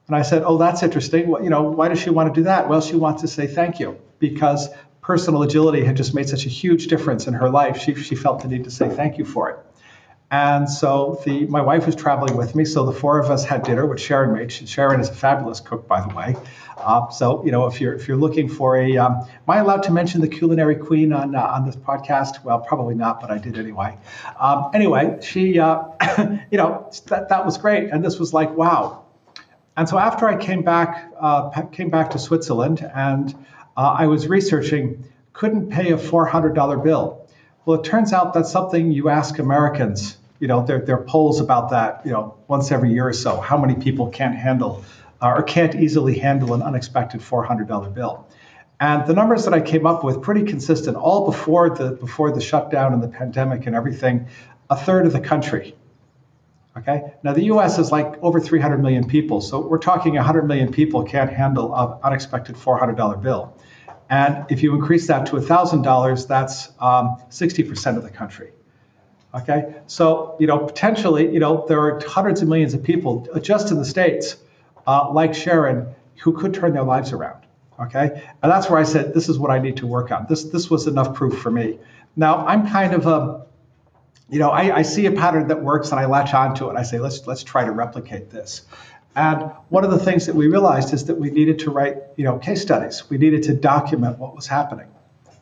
And 0.07 0.15
I 0.15 0.23
said, 0.23 0.43
"Oh, 0.45 0.57
that's 0.57 0.83
interesting. 0.83 1.29
Well, 1.29 1.43
you 1.43 1.49
know, 1.49 1.63
why 1.63 1.87
does 1.87 1.99
she 1.99 2.09
want 2.09 2.33
to 2.33 2.39
do 2.41 2.43
that?" 2.45 2.67
Well, 2.67 2.81
she 2.81 2.97
wants 2.97 3.21
to 3.21 3.27
say 3.27 3.47
thank 3.47 3.79
you 3.79 3.97
because 4.17 4.69
personal 5.01 5.43
agility 5.43 5.85
had 5.85 5.95
just 5.95 6.13
made 6.13 6.27
such 6.27 6.45
a 6.45 6.49
huge 6.49 6.87
difference 6.87 7.27
in 7.27 7.33
her 7.35 7.49
life. 7.49 7.79
She 7.81 7.95
she 7.95 8.15
felt 8.15 8.41
the 8.41 8.47
need 8.47 8.65
to 8.65 8.71
say 8.71 8.89
thank 8.89 9.17
you 9.17 9.25
for 9.25 9.49
it. 9.51 9.59
And 10.31 10.69
so 10.69 11.19
the 11.25 11.45
my 11.47 11.61
wife 11.61 11.85
was 11.85 11.95
traveling 11.95 12.37
with 12.37 12.53
me, 12.55 12.65
so 12.65 12.85
the 12.85 12.91
four 12.91 13.19
of 13.19 13.31
us 13.31 13.43
had 13.45 13.63
dinner, 13.63 13.85
which 13.85 14.01
Sharon 14.01 14.33
made. 14.33 14.51
Sharon 14.51 14.99
is 14.99 15.09
a 15.09 15.13
fabulous 15.13 15.59
cook, 15.59 15.87
by 15.87 16.01
the 16.01 16.13
way. 16.13 16.35
Uh, 16.79 17.09
so 17.09 17.43
you 17.45 17.51
know, 17.51 17.67
if 17.67 17.81
you're 17.81 17.93
if 17.93 18.07
you're 18.07 18.17
looking 18.17 18.49
for 18.49 18.77
a, 18.77 18.97
um, 18.97 19.13
am 19.15 19.27
I 19.47 19.57
allowed 19.57 19.83
to 19.83 19.91
mention 19.91 20.21
the 20.21 20.27
culinary 20.27 20.75
queen 20.75 21.13
on 21.13 21.35
uh, 21.35 21.41
on 21.41 21.65
this 21.65 21.75
podcast? 21.75 22.43
Well, 22.43 22.59
probably 22.59 22.95
not, 22.95 23.19
but 23.19 23.31
I 23.31 23.37
did 23.37 23.57
anyway. 23.57 23.97
Um, 24.39 24.71
anyway, 24.73 25.19
she, 25.21 25.59
uh, 25.59 25.83
you 26.51 26.57
know, 26.57 26.89
that 27.07 27.29
that 27.29 27.45
was 27.45 27.57
great, 27.57 27.89
and 27.89 28.03
this 28.03 28.19
was 28.19 28.33
like 28.33 28.55
wow. 28.55 29.05
And 29.75 29.87
so 29.87 29.97
after 29.97 30.27
I 30.27 30.35
came 30.35 30.63
back 30.63 31.11
uh, 31.19 31.49
came 31.71 31.89
back 31.89 32.11
to 32.11 32.19
Switzerland, 32.19 32.81
and 32.81 33.33
uh, 33.75 33.95
I 33.99 34.07
was 34.07 34.27
researching, 34.27 35.05
couldn't 35.33 35.69
pay 35.69 35.91
a 35.91 35.97
four 35.97 36.25
hundred 36.25 36.55
dollar 36.55 36.77
bill. 36.77 37.27
Well, 37.65 37.81
it 37.81 37.83
turns 37.83 38.13
out 38.13 38.33
that's 38.33 38.51
something 38.51 38.91
you 38.91 39.09
ask 39.09 39.37
Americans 39.37 40.17
you 40.39 40.47
know, 40.47 40.65
there, 40.65 40.79
there 40.79 40.95
are 40.95 41.03
polls 41.03 41.41
about 41.41 41.71
that, 41.71 42.01
you 42.05 42.11
know, 42.11 42.35
once 42.47 42.71
every 42.71 42.93
year 42.93 43.07
or 43.07 43.13
so, 43.13 43.39
how 43.39 43.57
many 43.57 43.75
people 43.75 44.09
can't 44.09 44.35
handle 44.35 44.83
or 45.21 45.43
can't 45.43 45.75
easily 45.75 46.17
handle 46.17 46.53
an 46.53 46.61
unexpected 46.61 47.21
$400 47.21 47.93
bill. 47.93 48.27
And 48.79 49.05
the 49.05 49.13
numbers 49.13 49.43
that 49.45 49.53
I 49.53 49.59
came 49.59 49.85
up 49.85 50.03
with 50.03 50.21
pretty 50.21 50.43
consistent, 50.43 50.95
all 50.95 51.25
before 51.25 51.69
the 51.69 51.91
before 51.91 52.31
the 52.31 52.39
shutdown 52.39 52.93
and 52.93 53.03
the 53.03 53.09
pandemic 53.09 53.67
and 53.67 53.75
everything, 53.75 54.27
a 54.69 54.77
third 54.77 55.05
of 55.05 55.11
the 55.11 55.19
country. 55.19 55.75
Okay. 56.77 57.13
Now 57.23 57.33
the 57.33 57.43
U.S. 57.45 57.77
is 57.77 57.91
like 57.91 58.21
over 58.23 58.39
300 58.39 58.77
million 58.77 59.05
people, 59.05 59.41
so 59.41 59.59
we're 59.59 59.79
talking 59.79 60.15
100 60.15 60.47
million 60.47 60.71
people 60.71 61.03
can't 61.03 61.31
handle 61.31 61.75
an 61.75 61.99
unexpected 62.03 62.55
$400 62.55 63.21
bill. 63.21 63.57
And 64.09 64.45
if 64.49 64.63
you 64.63 64.73
increase 64.73 65.07
that 65.07 65.25
to 65.27 65.33
$1,000, 65.33 66.27
that's 66.27 66.69
um, 66.79 67.17
60% 67.29 67.97
of 67.97 68.03
the 68.03 68.09
country. 68.09 68.51
Okay, 69.35 69.75
so 69.85 70.35
you 70.39 70.47
know 70.47 70.57
potentially, 70.57 71.31
you 71.31 71.39
know 71.39 71.65
there 71.67 71.79
are 71.81 72.01
hundreds 72.07 72.41
of 72.41 72.47
millions 72.47 72.73
of 72.73 72.81
people 72.81 73.27
just 73.41 73.69
in 73.69 73.77
the 73.77 73.85
states, 73.85 74.37
uh, 74.89 75.11
like 75.11 75.35
Sharon, 75.35 75.93
who 76.21 76.33
could 76.33 76.53
turn 76.53 76.73
their 76.73 76.83
lives 76.83 77.11
around. 77.13 77.43
Okay, 77.79 78.23
and 78.41 78.51
that's 78.51 78.69
where 78.69 78.79
I 78.79 78.83
said 78.83 79.13
this 79.13 79.29
is 79.29 79.37
what 79.37 79.51
I 79.51 79.59
need 79.59 79.77
to 79.77 79.87
work 79.87 80.11
on. 80.11 80.25
This 80.27 80.43
this 80.45 80.69
was 80.69 80.87
enough 80.87 81.13
proof 81.13 81.39
for 81.39 81.51
me. 81.51 81.77
Now 82.15 82.45
I'm 82.45 82.67
kind 82.67 82.93
of 82.93 83.05
a, 83.05 83.45
you 84.29 84.39
know, 84.39 84.49
I, 84.49 84.77
I 84.79 84.81
see 84.81 85.05
a 85.05 85.11
pattern 85.11 85.47
that 85.47 85.61
works 85.61 85.91
and 85.91 85.99
I 85.99 86.05
latch 86.07 86.33
onto 86.33 86.69
it. 86.69 86.75
I 86.75 86.83
say 86.83 86.99
let's 86.99 87.25
let's 87.27 87.43
try 87.43 87.63
to 87.63 87.71
replicate 87.71 88.31
this. 88.31 88.63
And 89.15 89.51
one 89.69 89.83
of 89.85 89.91
the 89.91 89.99
things 89.99 90.25
that 90.25 90.35
we 90.35 90.47
realized 90.47 90.93
is 90.93 91.05
that 91.05 91.15
we 91.15 91.29
needed 91.29 91.59
to 91.59 91.71
write, 91.71 91.97
you 92.17 92.25
know, 92.25 92.37
case 92.39 92.61
studies. 92.61 93.09
We 93.09 93.17
needed 93.17 93.43
to 93.43 93.53
document 93.53 94.17
what 94.17 94.35
was 94.35 94.47
happening. 94.47 94.87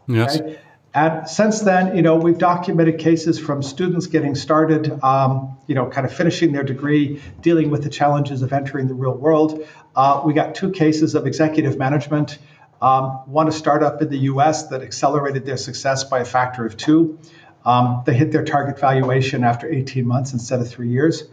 Yes. 0.07 0.39
Okay? 0.39 0.59
And 0.93 1.29
since 1.29 1.61
then, 1.61 1.95
you 1.95 2.01
know, 2.01 2.15
we've 2.15 2.37
documented 2.37 2.99
cases 2.99 3.39
from 3.39 3.61
students 3.61 4.07
getting 4.07 4.35
started, 4.35 5.03
um, 5.03 5.57
you 5.67 5.75
know, 5.75 5.87
kind 5.87 6.07
of 6.07 6.13
finishing 6.13 6.53
their 6.53 6.63
degree, 6.63 7.21
dealing 7.41 7.69
with 7.69 7.83
the 7.83 7.89
challenges 7.89 8.41
of 8.41 8.53
entering 8.53 8.87
the 8.87 8.93
real 8.93 9.13
world. 9.13 9.67
Uh, 9.95 10.21
we 10.25 10.33
got 10.33 10.55
two 10.55 10.71
cases 10.71 11.13
of 11.13 11.27
executive 11.27 11.77
management. 11.77 12.39
Um, 12.81 13.09
one 13.25 13.47
a 13.47 13.51
startup 13.51 14.01
in 14.01 14.09
the 14.09 14.19
U.S. 14.19 14.67
that 14.67 14.81
accelerated 14.81 15.45
their 15.45 15.57
success 15.57 16.03
by 16.03 16.19
a 16.19 16.25
factor 16.25 16.65
of 16.65 16.77
two. 16.77 17.19
Um, 17.65 18.03
they 18.05 18.13
hit 18.13 18.31
their 18.31 18.45
target 18.45 18.79
valuation 18.79 19.43
after 19.43 19.69
18 19.69 20.07
months 20.07 20.33
instead 20.33 20.61
of 20.61 20.69
three 20.69 20.89
years. 20.89 21.23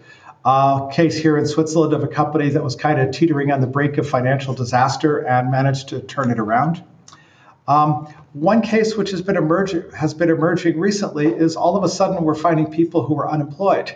Uh, 0.44 0.88
case 0.88 1.16
here 1.16 1.38
in 1.38 1.46
Switzerland 1.46 1.94
of 1.94 2.02
a 2.02 2.08
company 2.08 2.50
that 2.50 2.62
was 2.62 2.76
kind 2.76 3.00
of 3.00 3.12
teetering 3.12 3.50
on 3.50 3.60
the 3.60 3.66
brink 3.66 3.96
of 3.96 4.08
financial 4.08 4.52
disaster 4.52 5.18
and 5.18 5.50
managed 5.50 5.88
to 5.88 6.00
turn 6.00 6.30
it 6.30 6.38
around. 6.38 6.82
Um, 7.66 8.06
one 8.32 8.60
case 8.62 8.96
which 8.96 9.10
has 9.12 9.22
been 9.22 9.36
emerging 9.36 9.90
has 9.96 10.12
been 10.12 10.28
emerging 10.28 10.78
recently 10.78 11.26
is 11.26 11.56
all 11.56 11.76
of 11.76 11.84
a 11.84 11.88
sudden 11.88 12.22
we're 12.22 12.34
finding 12.34 12.66
people 12.70 13.02
who 13.04 13.18
are 13.18 13.30
unemployed 13.30 13.92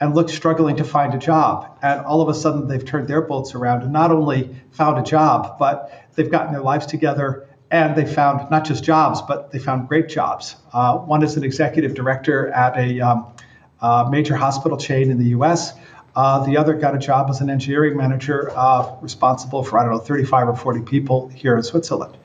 and 0.00 0.14
look 0.14 0.28
struggling 0.28 0.76
to 0.76 0.84
find 0.84 1.14
a 1.14 1.18
job, 1.18 1.78
and 1.82 2.00
all 2.00 2.20
of 2.20 2.28
a 2.28 2.34
sudden 2.34 2.66
they've 2.66 2.84
turned 2.84 3.08
their 3.08 3.22
boats 3.22 3.54
around 3.54 3.82
and 3.82 3.92
not 3.92 4.10
only 4.10 4.54
found 4.72 4.98
a 4.98 5.02
job, 5.02 5.58
but 5.58 6.06
they've 6.14 6.30
gotten 6.30 6.52
their 6.52 6.62
lives 6.62 6.86
together 6.86 7.48
and 7.70 7.96
they 7.96 8.04
found 8.04 8.50
not 8.50 8.64
just 8.64 8.84
jobs, 8.84 9.22
but 9.22 9.50
they 9.50 9.58
found 9.58 9.88
great 9.88 10.08
jobs. 10.08 10.56
Uh, 10.72 10.98
one 10.98 11.22
is 11.22 11.36
an 11.36 11.44
executive 11.44 11.94
director 11.94 12.48
at 12.48 12.76
a 12.76 13.00
um, 13.00 13.32
uh, 13.80 14.06
major 14.10 14.36
hospital 14.36 14.76
chain 14.76 15.10
in 15.10 15.18
the 15.18 15.30
U.S. 15.30 15.72
Uh, 16.14 16.44
the 16.44 16.58
other 16.58 16.74
got 16.74 16.94
a 16.94 16.98
job 16.98 17.30
as 17.30 17.40
an 17.40 17.48
engineering 17.48 17.96
manager 17.96 18.52
uh, 18.54 18.94
responsible 19.00 19.64
for 19.64 19.78
I 19.78 19.84
don't 19.84 19.92
know 19.92 19.98
35 19.98 20.48
or 20.48 20.56
40 20.56 20.82
people 20.82 21.28
here 21.28 21.56
in 21.56 21.62
Switzerland. 21.62 22.16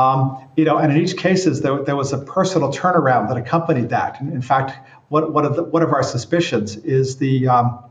Um, 0.00 0.48
you 0.56 0.64
know, 0.64 0.78
and 0.78 0.90
in 0.92 1.02
each 1.02 1.16
cases, 1.16 1.60
there, 1.60 1.82
there 1.82 1.96
was 1.96 2.12
a 2.12 2.18
personal 2.18 2.72
turnaround 2.72 3.28
that 3.28 3.36
accompanied 3.36 3.90
that. 3.90 4.20
In, 4.20 4.32
in 4.32 4.40
fact, 4.40 4.88
what, 5.08 5.32
one, 5.32 5.44
of 5.44 5.56
the, 5.56 5.64
one 5.64 5.82
of 5.82 5.92
our 5.92 6.02
suspicions 6.02 6.76
is 6.76 7.16
the, 7.16 7.48
um, 7.48 7.84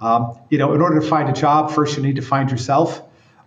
um, 0.00 0.38
you 0.50 0.58
know, 0.58 0.72
in 0.74 0.80
order 0.80 1.00
to 1.00 1.06
find 1.06 1.28
a 1.28 1.32
job, 1.32 1.70
first 1.70 1.96
you 1.96 2.02
need 2.02 2.16
to 2.16 2.22
find 2.22 2.50
yourself, 2.50 3.02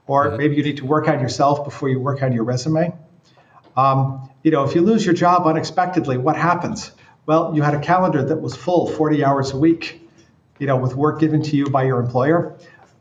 or 0.08 0.30
yeah. 0.30 0.38
maybe 0.38 0.56
you 0.56 0.64
need 0.64 0.78
to 0.78 0.86
work 0.86 1.10
on 1.10 1.20
yourself 1.20 1.66
before 1.66 1.90
you 1.90 2.00
work 2.00 2.24
on 2.24 2.32
your 2.32 2.46
resume. 2.46 2.94
Um, 3.76 4.30
you 4.44 4.52
know, 4.52 4.64
if 4.64 4.76
you 4.76 4.82
lose 4.82 5.04
your 5.06 5.16
job 5.16 5.46
unexpectedly, 5.46 6.18
what 6.18 6.38
happens? 6.38 6.92
Well, 7.26 7.54
you 7.56 7.64
had 7.64 7.74
a 7.74 7.80
calendar 7.80 8.24
that 8.24 8.38
was 8.38 8.56
full 8.56 8.88
40 8.88 9.26
hours 9.26 9.52
a 9.52 9.58
week, 9.58 10.08
you 10.60 10.68
know, 10.68 10.78
with 10.78 10.96
work 10.96 11.20
given 11.20 11.42
to 11.42 11.56
you 11.58 11.70
by 11.70 11.84
your 11.84 12.00
employer. 12.00 12.56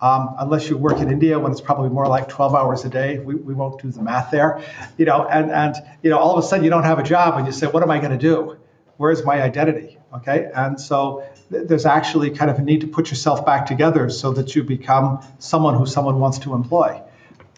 Um, 0.05 0.35
unless 0.39 0.69
you 0.69 0.77
work 0.77 0.99
in 0.99 1.11
India 1.11 1.39
when 1.39 1.51
it's 1.51 1.63
probably 1.63 1.89
more 1.89 2.07
like 2.07 2.29
12 2.29 2.55
hours 2.55 2.85
a 2.85 2.91
day. 2.91 3.21
We, 3.21 3.37
we 3.37 3.55
won't 3.55 3.81
do 3.81 3.91
the 3.91 4.03
math 4.03 4.31
there. 4.31 4.63
You 4.99 5.07
know, 5.07 5.27
and, 5.27 5.51
and, 5.51 5.75
you 6.03 6.11
know, 6.11 6.19
all 6.19 6.37
of 6.37 6.45
a 6.45 6.47
sudden 6.47 6.63
you 6.63 6.69
don't 6.69 6.83
have 6.85 6.99
a 6.99 7.03
job 7.03 7.39
and 7.39 7.47
you 7.47 7.53
say, 7.53 7.67
what 7.69 7.83
am 7.83 7.91
I 7.91 7.99
going 7.99 8.11
to 8.11 8.19
do? 8.19 8.59
Where's 8.99 9.25
my 9.25 9.41
identity? 9.41 9.97
Okay. 10.17 10.51
And 10.55 10.79
so 10.79 11.25
th- 11.51 11.69
there's 11.69 11.87
actually 11.87 12.31
kind 12.33 12.51
of 12.51 12.59
a 12.59 12.63
need 12.63 12.83
to 12.83 12.87
put 12.87 13.09
yourself 13.09 13.47
back 13.47 13.65
together 13.65 14.11
so 14.11 14.35
that 14.35 14.55
you 14.55 14.63
become 14.63 15.27
someone 15.39 15.75
who 15.75 15.87
someone 15.87 16.21
wants 16.21 16.39
to 16.41 16.53
employ. 16.53 17.01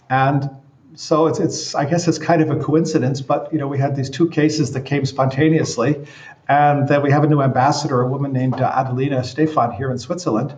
And 0.08 0.48
so 0.94 1.26
it's, 1.26 1.40
it's 1.40 1.74
I 1.74 1.84
guess 1.84 2.06
it's 2.06 2.18
kind 2.18 2.42
of 2.42 2.50
a 2.50 2.62
coincidence, 2.62 3.20
but 3.20 3.52
you 3.52 3.58
know 3.58 3.66
we 3.66 3.78
had 3.78 3.96
these 3.96 4.08
two 4.08 4.28
cases 4.30 4.72
that 4.72 4.82
came 4.82 5.04
spontaneously, 5.04 6.06
and 6.48 6.88
then 6.88 7.02
we 7.02 7.10
have 7.10 7.22
a 7.22 7.26
new 7.26 7.42
ambassador, 7.42 8.00
a 8.00 8.08
woman 8.08 8.32
named 8.32 8.54
uh, 8.54 8.72
Adelina 8.74 9.22
Stefan 9.22 9.72
here 9.72 9.90
in 9.90 9.98
Switzerland, 9.98 10.54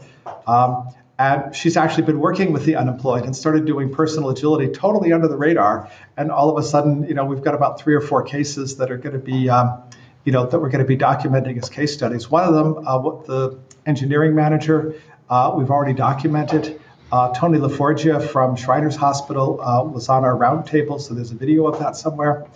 um, 0.46 0.94
and 1.18 1.54
she's 1.54 1.76
actually 1.76 2.04
been 2.04 2.20
working 2.20 2.52
with 2.52 2.64
the 2.64 2.76
unemployed 2.76 3.24
and 3.24 3.34
started 3.34 3.66
doing 3.66 3.92
personal 3.92 4.30
agility 4.30 4.72
totally 4.72 5.12
under 5.12 5.26
the 5.26 5.36
radar. 5.36 5.90
And 6.16 6.30
all 6.30 6.48
of 6.48 6.64
a 6.64 6.66
sudden, 6.66 7.04
you 7.08 7.14
know, 7.14 7.24
we've 7.24 7.42
got 7.42 7.54
about 7.54 7.80
three 7.80 7.94
or 7.94 8.00
four 8.00 8.22
cases 8.22 8.76
that 8.76 8.90
are 8.92 8.96
going 8.96 9.14
to 9.14 9.18
be, 9.18 9.50
um, 9.50 9.82
you 10.24 10.30
know, 10.30 10.46
that 10.46 10.60
we're 10.60 10.70
going 10.70 10.84
to 10.84 10.88
be 10.88 10.96
documenting 10.96 11.60
as 11.60 11.68
case 11.68 11.92
studies. 11.92 12.30
One 12.30 12.44
of 12.44 12.54
them, 12.54 12.86
uh, 12.86 12.98
the 13.26 13.58
engineering 13.84 14.36
manager, 14.36 14.94
uh, 15.28 15.54
we've 15.56 15.70
already 15.70 15.94
documented. 15.94 16.80
Uh, 17.10 17.34
Tony 17.34 17.58
LaForgia 17.58 18.22
from 18.22 18.54
Shriners 18.54 18.94
Hospital 18.94 19.60
uh, 19.60 19.82
was 19.82 20.08
on 20.08 20.24
our 20.24 20.36
roundtable, 20.36 21.00
so 21.00 21.14
there's 21.14 21.32
a 21.32 21.36
video 21.36 21.66
of 21.66 21.78
that 21.80 21.96
somewhere. 21.96 22.46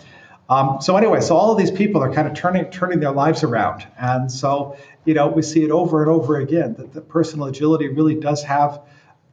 Um, 0.49 0.77
so 0.81 0.97
anyway, 0.97 1.21
so 1.21 1.35
all 1.35 1.51
of 1.51 1.57
these 1.57 1.71
people 1.71 2.03
are 2.03 2.13
kind 2.13 2.27
of 2.27 2.33
turning 2.33 2.65
turning 2.65 2.99
their 2.99 3.11
lives 3.11 3.43
around, 3.43 3.87
and 3.97 4.31
so 4.31 4.77
you 5.05 5.13
know 5.13 5.27
we 5.27 5.41
see 5.41 5.63
it 5.63 5.71
over 5.71 6.01
and 6.01 6.11
over 6.11 6.37
again 6.37 6.75
that 6.75 6.93
the 6.93 7.01
personal 7.01 7.47
agility 7.47 7.87
really 7.87 8.15
does 8.15 8.43
have 8.43 8.81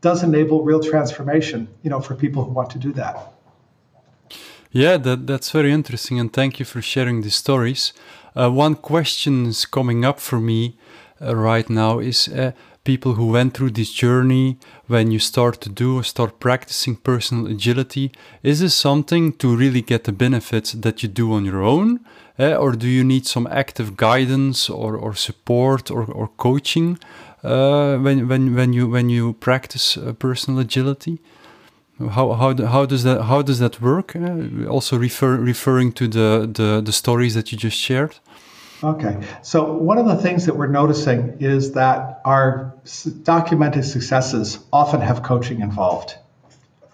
does 0.00 0.22
enable 0.22 0.62
real 0.62 0.80
transformation, 0.80 1.68
you 1.82 1.90
know, 1.90 2.00
for 2.00 2.14
people 2.14 2.44
who 2.44 2.52
want 2.52 2.70
to 2.70 2.78
do 2.78 2.92
that. 2.92 3.32
Yeah, 4.70 4.96
that 4.98 5.26
that's 5.26 5.50
very 5.50 5.72
interesting, 5.72 6.20
and 6.20 6.32
thank 6.32 6.60
you 6.60 6.64
for 6.64 6.80
sharing 6.80 7.22
these 7.22 7.36
stories. 7.36 7.92
Uh, 8.36 8.50
one 8.50 8.76
question 8.76 9.46
is 9.46 9.66
coming 9.66 10.04
up 10.04 10.20
for 10.20 10.40
me 10.40 10.78
uh, 11.20 11.34
right 11.34 11.68
now 11.68 11.98
is 11.98 12.28
uh, 12.28 12.52
people 12.92 13.14
who 13.18 13.26
went 13.38 13.50
through 13.54 13.72
this 13.80 13.92
journey 14.04 14.46
when 14.92 15.06
you 15.14 15.20
start 15.32 15.54
to 15.64 15.70
do 15.82 15.90
start 16.14 16.32
practicing 16.46 16.94
personal 17.10 17.44
agility 17.56 18.06
is 18.50 18.56
this 18.62 18.74
something 18.88 19.24
to 19.42 19.48
really 19.62 19.82
get 19.92 20.02
the 20.04 20.16
benefits 20.26 20.70
that 20.84 20.96
you 21.02 21.08
do 21.22 21.26
on 21.36 21.42
your 21.50 21.62
own 21.74 21.88
eh? 22.44 22.54
or 22.62 22.70
do 22.82 22.88
you 22.96 23.04
need 23.12 23.24
some 23.34 23.46
active 23.62 23.88
guidance 24.08 24.58
or, 24.82 24.92
or 25.04 25.12
support 25.28 25.84
or, 25.96 26.04
or 26.18 26.26
coaching 26.46 26.98
uh, 27.44 27.96
when, 28.04 28.18
when, 28.30 28.42
when 28.58 28.70
you 28.76 28.84
when 28.96 29.08
you 29.16 29.24
practice 29.48 29.86
uh, 29.96 30.12
personal 30.26 30.58
agility 30.66 31.14
how, 32.16 32.26
how, 32.40 32.50
how 32.74 32.84
does 32.92 33.02
that 33.08 33.18
how 33.30 33.40
does 33.48 33.58
that 33.64 33.74
work 33.80 34.08
uh, 34.16 34.74
also 34.74 34.94
refer, 34.98 35.36
referring 35.52 35.90
to 35.92 36.04
the, 36.16 36.28
the 36.58 36.68
the 36.88 36.94
stories 37.02 37.32
that 37.36 37.46
you 37.50 37.58
just 37.68 37.78
shared 37.88 38.14
Okay. 38.82 39.20
So, 39.42 39.74
one 39.74 39.98
of 39.98 40.06
the 40.06 40.16
things 40.16 40.46
that 40.46 40.56
we're 40.56 40.66
noticing 40.66 41.36
is 41.40 41.72
that 41.72 42.22
our 42.24 42.74
documented 43.22 43.84
successes 43.84 44.58
often 44.72 45.02
have 45.02 45.22
coaching 45.22 45.60
involved. 45.60 46.16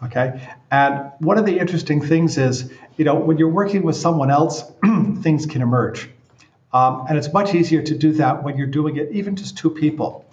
Okay. 0.03 0.49
And 0.71 1.13
one 1.21 1.39
of 1.39 1.47
the 1.47 1.59
interesting 1.59 2.01
things 2.01 2.39
is, 2.39 2.73
you 2.97 3.05
know, 3.05 3.15
when 3.15 3.39
you're 3.39 3.51
working 3.51 3.83
with 3.83 3.97
someone 3.97 4.31
else, 4.31 4.65
things 5.21 5.47
can 5.47 5.63
emerge. 5.63 6.11
Um, 6.73 7.07
and 7.09 7.17
it's 7.17 7.33
much 7.33 7.55
easier 7.55 7.83
to 7.83 7.97
do 7.97 8.13
that 8.15 8.43
when 8.43 8.59
you're 8.59 8.67
doing 8.67 8.97
it, 8.97 9.13
even 9.13 9.37
just 9.37 9.57
two 9.57 9.71
people, 9.71 10.27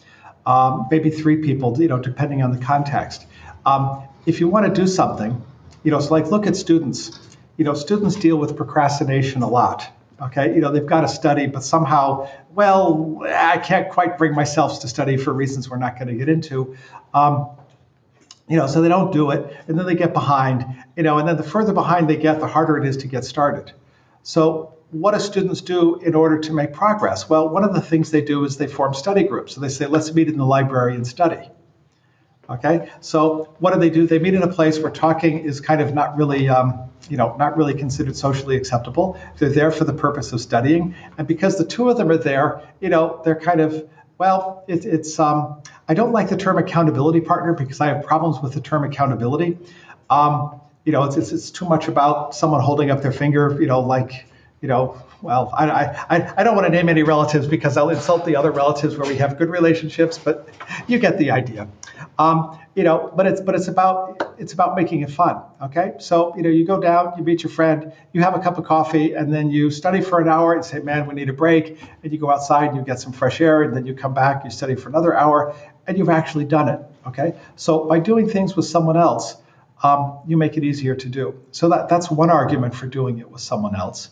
um, 0.45 0.87
maybe 0.89 1.11
three 1.11 1.37
people, 1.37 1.79
you 1.79 1.87
know, 1.87 1.99
depending 1.99 2.41
on 2.41 2.51
the 2.51 2.57
context. 2.57 3.25
Um, 3.65 4.03
if 4.25 4.39
you 4.39 4.47
want 4.47 4.65
to 4.65 4.81
do 4.81 4.87
something, 4.87 5.41
you 5.83 5.91
know, 5.91 5.97
it's 5.97 6.11
like 6.11 6.31
look 6.31 6.47
at 6.47 6.55
students. 6.55 7.17
You 7.57 7.63
know, 7.63 7.75
students 7.75 8.15
deal 8.15 8.37
with 8.37 8.57
procrastination 8.57 9.43
a 9.43 9.47
lot 9.47 9.87
Okay, 10.21 10.53
you 10.53 10.61
know, 10.61 10.71
they've 10.71 10.85
got 10.85 11.01
to 11.01 11.07
study, 11.07 11.47
but 11.47 11.63
somehow, 11.63 12.29
well, 12.53 13.23
I 13.25 13.57
can't 13.57 13.89
quite 13.89 14.17
bring 14.17 14.33
myself 14.33 14.79
to 14.81 14.87
study 14.87 15.17
for 15.17 15.33
reasons 15.33 15.69
we're 15.69 15.77
not 15.77 15.97
going 15.97 16.07
to 16.07 16.13
get 16.13 16.29
into. 16.29 16.77
Um, 17.13 17.49
you 18.47 18.57
know, 18.57 18.67
so 18.67 18.81
they 18.81 18.89
don't 18.89 19.11
do 19.11 19.31
it, 19.31 19.57
and 19.67 19.77
then 19.77 19.85
they 19.85 19.95
get 19.95 20.13
behind, 20.13 20.65
you 20.95 21.03
know, 21.03 21.17
and 21.17 21.27
then 21.27 21.37
the 21.37 21.43
further 21.43 21.73
behind 21.73 22.09
they 22.09 22.17
get, 22.17 22.39
the 22.39 22.47
harder 22.47 22.77
it 22.77 22.87
is 22.87 22.97
to 22.97 23.07
get 23.07 23.25
started. 23.25 23.71
So, 24.21 24.75
what 24.91 25.13
do 25.13 25.19
students 25.19 25.61
do 25.61 25.99
in 25.99 26.13
order 26.13 26.39
to 26.39 26.53
make 26.53 26.71
progress? 26.73 27.27
Well, 27.27 27.49
one 27.49 27.63
of 27.63 27.73
the 27.73 27.81
things 27.81 28.11
they 28.11 28.21
do 28.21 28.45
is 28.45 28.57
they 28.57 28.67
form 28.67 28.93
study 28.93 29.23
groups. 29.23 29.55
So 29.55 29.61
they 29.61 29.69
say, 29.69 29.87
let's 29.87 30.13
meet 30.13 30.27
in 30.27 30.37
the 30.37 30.45
library 30.45 30.95
and 30.95 31.05
study. 31.05 31.49
Okay, 32.47 32.91
so 32.99 33.55
what 33.59 33.73
do 33.73 33.79
they 33.79 33.89
do? 33.89 34.05
They 34.05 34.19
meet 34.19 34.35
in 34.35 34.43
a 34.43 34.47
place 34.47 34.77
where 34.77 34.91
talking 34.91 35.39
is 35.39 35.61
kind 35.61 35.81
of 35.81 35.93
not 35.93 36.17
really, 36.17 36.47
um, 36.47 36.91
you 37.09 37.17
know, 37.17 37.35
not 37.37 37.57
really 37.57 37.73
considered 37.73 38.15
socially 38.15 38.55
acceptable. 38.55 39.17
They're 39.37 39.49
there 39.49 39.71
for 39.71 39.83
the 39.83 39.93
purpose 39.93 40.31
of 40.31 40.41
studying, 40.41 40.95
and 41.17 41.27
because 41.27 41.57
the 41.57 41.65
two 41.65 41.89
of 41.89 41.97
them 41.97 42.09
are 42.09 42.17
there, 42.17 42.61
you 42.79 42.89
know, 42.89 43.21
they're 43.23 43.39
kind 43.39 43.61
of 43.61 43.87
well, 44.17 44.63
it, 44.67 44.85
it's 44.85 45.19
um, 45.19 45.61
I 45.89 45.93
don't 45.93 46.11
like 46.11 46.29
the 46.29 46.37
term 46.37 46.57
accountability 46.57 47.21
partner 47.21 47.53
because 47.53 47.81
I 47.81 47.87
have 47.87 48.03
problems 48.03 48.41
with 48.41 48.53
the 48.53 48.61
term 48.61 48.83
accountability. 48.83 49.57
Um, 50.09 50.61
you 50.85 50.91
know, 50.91 51.03
it's, 51.03 51.17
it's, 51.17 51.31
it's 51.31 51.51
too 51.51 51.65
much 51.65 51.87
about 51.87 52.35
someone 52.35 52.61
holding 52.61 52.91
up 52.91 53.01
their 53.01 53.11
finger, 53.11 53.57
you 53.59 53.67
know, 53.67 53.79
like 53.79 54.27
you 54.61 54.67
know, 54.69 55.01
well, 55.23 55.49
I, 55.53 55.85
I, 56.09 56.33
I 56.35 56.43
don't 56.43 56.53
want 56.53 56.67
to 56.67 56.71
name 56.71 56.89
any 56.89 57.01
relatives 57.01 57.47
because 57.47 57.77
I'll 57.77 57.89
insult 57.89 58.25
the 58.25 58.35
other 58.35 58.51
relatives 58.51 58.97
where 58.97 59.07
we 59.07 59.15
have 59.19 59.37
good 59.37 59.49
relationships, 59.49 60.17
but 60.17 60.49
you 60.85 60.99
get 60.99 61.17
the 61.17 61.31
idea. 61.31 61.69
Um, 62.19 62.59
you 62.75 62.83
know, 62.83 63.09
but 63.15 63.25
it's 63.25 63.39
but 63.39 63.55
it's 63.55 63.69
about 63.69 64.35
it's 64.37 64.51
about 64.51 64.75
making 64.75 64.99
it 64.99 65.09
fun. 65.09 65.41
Okay, 65.61 65.93
so 65.97 66.35
you 66.35 66.43
know, 66.43 66.49
you 66.49 66.65
go 66.65 66.77
down, 66.77 67.13
you 67.17 67.23
meet 67.23 67.41
your 67.41 67.49
friend, 67.49 67.93
you 68.11 68.21
have 68.21 68.35
a 68.35 68.39
cup 68.39 68.57
of 68.57 68.65
coffee, 68.65 69.13
and 69.13 69.33
then 69.33 69.49
you 69.49 69.71
study 69.71 70.01
for 70.01 70.19
an 70.19 70.27
hour 70.27 70.55
and 70.55 70.65
say, 70.65 70.79
"Man, 70.79 71.07
we 71.07 71.13
need 71.13 71.29
a 71.29 71.33
break." 71.33 71.77
And 72.03 72.11
you 72.11 72.19
go 72.19 72.29
outside 72.29 72.67
and 72.67 72.75
you 72.75 72.83
get 72.83 72.99
some 72.99 73.13
fresh 73.13 73.39
air, 73.39 73.63
and 73.63 73.73
then 73.73 73.85
you 73.85 73.95
come 73.95 74.13
back, 74.13 74.43
you 74.43 74.49
study 74.49 74.75
for 74.75 74.89
another 74.89 75.15
hour, 75.15 75.55
and 75.87 75.97
you've 75.97 76.09
actually 76.09 76.45
done 76.45 76.67
it. 76.67 76.81
Okay, 77.07 77.33
so 77.55 77.85
by 77.85 77.99
doing 77.99 78.27
things 78.27 78.57
with 78.57 78.65
someone 78.65 78.97
else, 78.97 79.37
um, 79.83 80.19
you 80.27 80.35
make 80.35 80.57
it 80.57 80.65
easier 80.65 80.95
to 80.95 81.07
do. 81.07 81.39
So 81.51 81.69
that 81.69 81.87
that's 81.87 82.11
one 82.11 82.29
argument 82.29 82.75
for 82.75 82.87
doing 82.87 83.19
it 83.19 83.31
with 83.31 83.41
someone 83.41 83.73
else. 83.73 84.09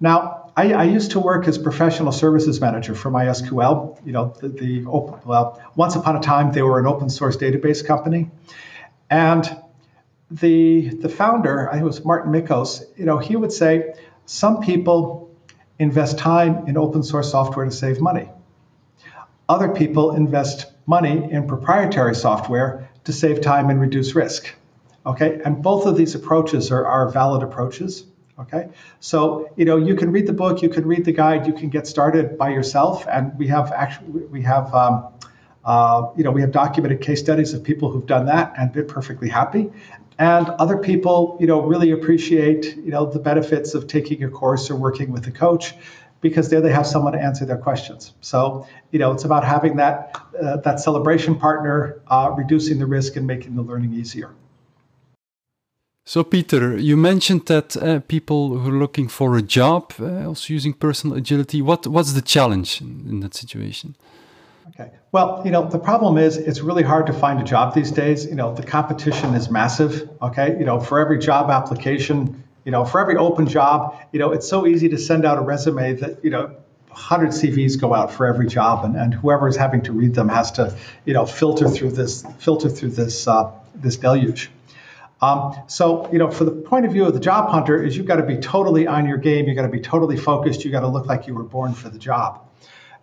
Now, 0.00 0.52
I, 0.56 0.72
I, 0.72 0.84
used 0.84 1.12
to 1.12 1.20
work 1.20 1.48
as 1.48 1.58
professional 1.58 2.12
services 2.12 2.60
manager 2.60 2.94
for 2.94 3.10
MySQL. 3.10 4.04
You 4.06 4.12
know, 4.12 4.34
the, 4.40 4.48
the 4.48 4.84
open, 4.86 5.20
well, 5.26 5.62
once 5.74 5.96
upon 5.96 6.16
a 6.16 6.20
time 6.20 6.52
they 6.52 6.62
were 6.62 6.78
an 6.78 6.86
open 6.86 7.10
source 7.10 7.36
database 7.36 7.86
company, 7.86 8.30
and 9.10 9.44
the 10.30 10.88
the 10.88 11.08
founder, 11.08 11.68
I 11.68 11.74
think 11.74 11.82
it 11.82 11.86
was 11.86 12.04
Martin 12.04 12.32
Mickos. 12.32 12.82
You 12.96 13.04
know, 13.04 13.18
he 13.18 13.36
would 13.36 13.52
say, 13.52 13.94
some 14.24 14.60
people 14.60 15.34
invest 15.78 16.18
time 16.18 16.66
in 16.68 16.76
open 16.76 17.02
source 17.02 17.30
software 17.30 17.64
to 17.66 17.70
save 17.70 18.00
money. 18.00 18.30
Other 19.48 19.68
people 19.68 20.12
invest 20.16 20.66
money 20.86 21.30
in 21.30 21.46
proprietary 21.46 22.14
software 22.14 22.90
to 23.04 23.12
save 23.12 23.40
time 23.40 23.70
and 23.70 23.80
reduce 23.80 24.14
risk. 24.14 24.52
Okay, 25.04 25.40
and 25.44 25.62
both 25.62 25.86
of 25.86 25.96
these 25.96 26.14
approaches 26.14 26.72
are, 26.72 26.84
are 26.84 27.10
valid 27.10 27.42
approaches. 27.42 28.04
Okay, 28.38 28.68
so 29.00 29.50
you 29.56 29.64
know 29.64 29.78
you 29.78 29.96
can 29.96 30.12
read 30.12 30.26
the 30.26 30.32
book, 30.34 30.60
you 30.60 30.68
can 30.68 30.84
read 30.86 31.06
the 31.06 31.12
guide, 31.12 31.46
you 31.46 31.54
can 31.54 31.70
get 31.70 31.86
started 31.86 32.36
by 32.36 32.50
yourself, 32.50 33.06
and 33.10 33.36
we 33.38 33.46
have 33.46 33.72
actually 33.72 34.26
we 34.26 34.42
have 34.42 34.74
um, 34.74 35.06
uh, 35.64 36.10
you 36.16 36.22
know 36.22 36.30
we 36.30 36.42
have 36.42 36.52
documented 36.52 37.00
case 37.00 37.18
studies 37.18 37.54
of 37.54 37.64
people 37.64 37.90
who've 37.90 38.04
done 38.06 38.26
that 38.26 38.52
and 38.58 38.72
been 38.72 38.86
perfectly 38.86 39.30
happy, 39.30 39.70
and 40.18 40.50
other 40.58 40.76
people 40.76 41.38
you 41.40 41.46
know 41.46 41.62
really 41.62 41.92
appreciate 41.92 42.76
you 42.76 42.90
know 42.90 43.06
the 43.06 43.18
benefits 43.18 43.72
of 43.72 43.86
taking 43.86 44.22
a 44.22 44.28
course 44.28 44.70
or 44.70 44.76
working 44.76 45.12
with 45.12 45.26
a 45.26 45.32
coach 45.32 45.74
because 46.20 46.50
there 46.50 46.60
they 46.60 46.72
have 46.72 46.86
someone 46.86 47.14
to 47.14 47.18
answer 47.18 47.46
their 47.46 47.56
questions. 47.56 48.12
So 48.20 48.66
you 48.90 48.98
know 48.98 49.12
it's 49.12 49.24
about 49.24 49.44
having 49.44 49.76
that 49.76 50.14
uh, 50.42 50.58
that 50.58 50.78
celebration 50.78 51.36
partner, 51.36 52.02
uh, 52.06 52.34
reducing 52.36 52.78
the 52.78 52.86
risk 52.86 53.16
and 53.16 53.26
making 53.26 53.54
the 53.54 53.62
learning 53.62 53.94
easier. 53.94 54.34
So, 56.08 56.22
Peter, 56.22 56.76
you 56.76 56.96
mentioned 56.96 57.46
that 57.46 57.76
uh, 57.76 57.98
people 57.98 58.58
who 58.58 58.70
are 58.70 58.78
looking 58.78 59.08
for 59.08 59.36
a 59.36 59.42
job, 59.42 59.92
uh, 59.98 60.28
also 60.28 60.54
using 60.54 60.72
personal 60.72 61.16
agility, 61.16 61.60
what, 61.60 61.84
what's 61.88 62.12
the 62.12 62.22
challenge 62.22 62.80
in, 62.80 63.04
in, 63.08 63.20
that 63.20 63.34
situation? 63.34 63.96
Okay. 64.68 64.92
Well, 65.10 65.42
you 65.44 65.50
know, 65.50 65.68
the 65.68 65.80
problem 65.80 66.16
is 66.16 66.36
it's 66.36 66.60
really 66.60 66.84
hard 66.84 67.08
to 67.08 67.12
find 67.12 67.40
a 67.40 67.42
job 67.42 67.74
these 67.74 67.90
days. 67.90 68.24
You 68.24 68.36
know, 68.36 68.54
the 68.54 68.62
competition 68.62 69.34
is 69.34 69.50
massive. 69.50 70.08
Okay. 70.22 70.56
You 70.56 70.64
know, 70.64 70.78
for 70.78 71.00
every 71.00 71.18
job 71.18 71.50
application, 71.50 72.40
you 72.64 72.70
know, 72.70 72.84
for 72.84 73.00
every 73.00 73.16
open 73.16 73.48
job, 73.48 73.96
you 74.12 74.20
know, 74.20 74.30
it's 74.30 74.48
so 74.48 74.64
easy 74.64 74.88
to 74.90 74.98
send 74.98 75.24
out 75.24 75.38
a 75.38 75.40
resume 75.40 75.94
that, 75.94 76.24
you 76.24 76.30
know, 76.30 76.54
100 76.86 77.30
CVs 77.30 77.80
go 77.80 77.92
out 77.92 78.12
for 78.12 78.26
every 78.26 78.46
job, 78.46 78.84
and, 78.84 78.94
and 78.94 79.12
whoever 79.12 79.48
is 79.48 79.56
having 79.56 79.82
to 79.82 79.92
read 79.92 80.14
them 80.14 80.28
has 80.28 80.52
to, 80.52 80.74
you 81.04 81.14
know, 81.14 81.26
filter 81.26 81.68
through 81.68 81.90
this, 81.90 82.24
filter 82.38 82.68
through 82.68 82.90
this, 82.90 83.26
uh, 83.26 83.50
this 83.74 83.96
deluge. 83.96 84.50
Um, 85.22 85.56
so, 85.66 86.10
you 86.12 86.18
know, 86.18 86.30
for 86.30 86.44
the 86.44 86.50
point 86.50 86.84
of 86.84 86.92
view 86.92 87.06
of 87.06 87.14
the 87.14 87.20
job 87.20 87.48
hunter, 87.48 87.82
is 87.82 87.96
you've 87.96 88.06
got 88.06 88.16
to 88.16 88.22
be 88.22 88.36
totally 88.36 88.86
on 88.86 89.06
your 89.06 89.16
game. 89.16 89.46
You've 89.46 89.56
got 89.56 89.62
to 89.62 89.68
be 89.68 89.80
totally 89.80 90.16
focused. 90.16 90.64
You've 90.64 90.72
got 90.72 90.80
to 90.80 90.88
look 90.88 91.06
like 91.06 91.26
you 91.26 91.34
were 91.34 91.42
born 91.44 91.72
for 91.72 91.88
the 91.88 91.98
job. 91.98 92.46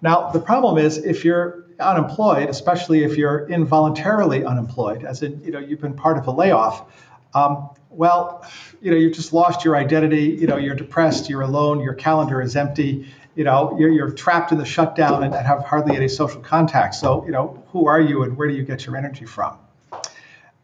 Now, 0.02 0.30
the 0.30 0.40
problem 0.40 0.78
is 0.78 0.98
if 0.98 1.26
you're 1.26 1.66
unemployed, 1.80 2.50
especially 2.50 3.04
if 3.04 3.18
you're 3.18 3.48
involuntarily 3.50 4.46
unemployed, 4.46 5.04
as 5.04 5.24
in, 5.24 5.42
you 5.44 5.52
know, 5.52 5.60
you've 5.60 5.82
been 5.82 5.96
part 5.96 6.18
of 6.18 6.28
a 6.28 6.32
layoff. 6.32 6.92
Um, 7.34 7.70
well, 7.90 8.46
you 8.82 8.92
know, 8.92 8.98
you've 8.98 9.16
just 9.16 9.34
lost 9.34 9.66
your 9.66 9.76
identity. 9.76 10.38
You 10.40 10.46
know, 10.46 10.58
you're 10.58 10.76
depressed. 10.76 11.30
You're 11.30 11.42
alone. 11.42 11.80
Your 11.80 11.94
calendar 11.94 12.42
is 12.42 12.56
empty. 12.56 13.08
You 13.36 13.44
know, 13.44 13.76
you're, 13.80 13.90
you're 13.90 14.12
trapped 14.12 14.52
in 14.52 14.60
the 14.60 14.66
shutdown 14.66 15.24
and, 15.24 15.34
and 15.34 15.48
have 15.48 15.64
hardly 15.64 15.96
any 15.96 16.08
social 16.08 16.42
contact. 16.42 16.94
So, 16.94 17.26
you 17.26 17.32
know, 17.32 17.64
who 17.70 17.88
are 17.88 18.00
you 18.00 18.24
and 18.24 18.38
where 18.38 18.48
do 18.48 18.54
you 18.54 18.64
get 18.64 18.86
your 18.86 18.98
energy 18.98 19.26
from? 19.26 19.58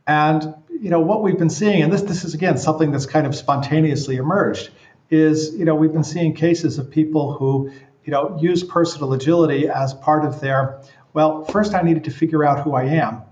And 0.06 0.56
you 0.80 0.90
know 0.90 1.02
what 1.02 1.22
we've 1.22 1.38
been 1.38 1.50
seeing, 1.50 1.82
and 1.84 1.92
this 1.92 2.02
this 2.04 2.24
is 2.24 2.34
again 2.34 2.58
something 2.58 2.92
that's 2.92 3.06
kind 3.06 3.28
of 3.28 3.36
spontaneously 3.36 4.16
emerged, 4.16 4.70
is 5.10 5.54
you 5.56 5.66
know 5.66 5.76
we've 5.76 5.94
been 5.94 6.04
seeing 6.04 6.34
cases 6.34 6.78
of 6.78 6.90
people 6.90 7.34
who 7.34 7.72
you 8.06 8.12
know 8.12 8.38
use 8.42 8.64
personal 8.64 9.14
agility 9.14 9.68
as 9.68 9.94
part 9.94 10.26
of 10.26 10.40
their 10.40 10.82
well, 11.14 11.44
first 11.46 11.74
I 11.74 11.82
needed 11.82 12.06
to 12.06 12.12
figure 12.12 12.46
out 12.46 12.62
who 12.62 12.74
I 12.74 12.84
am, 12.84 13.24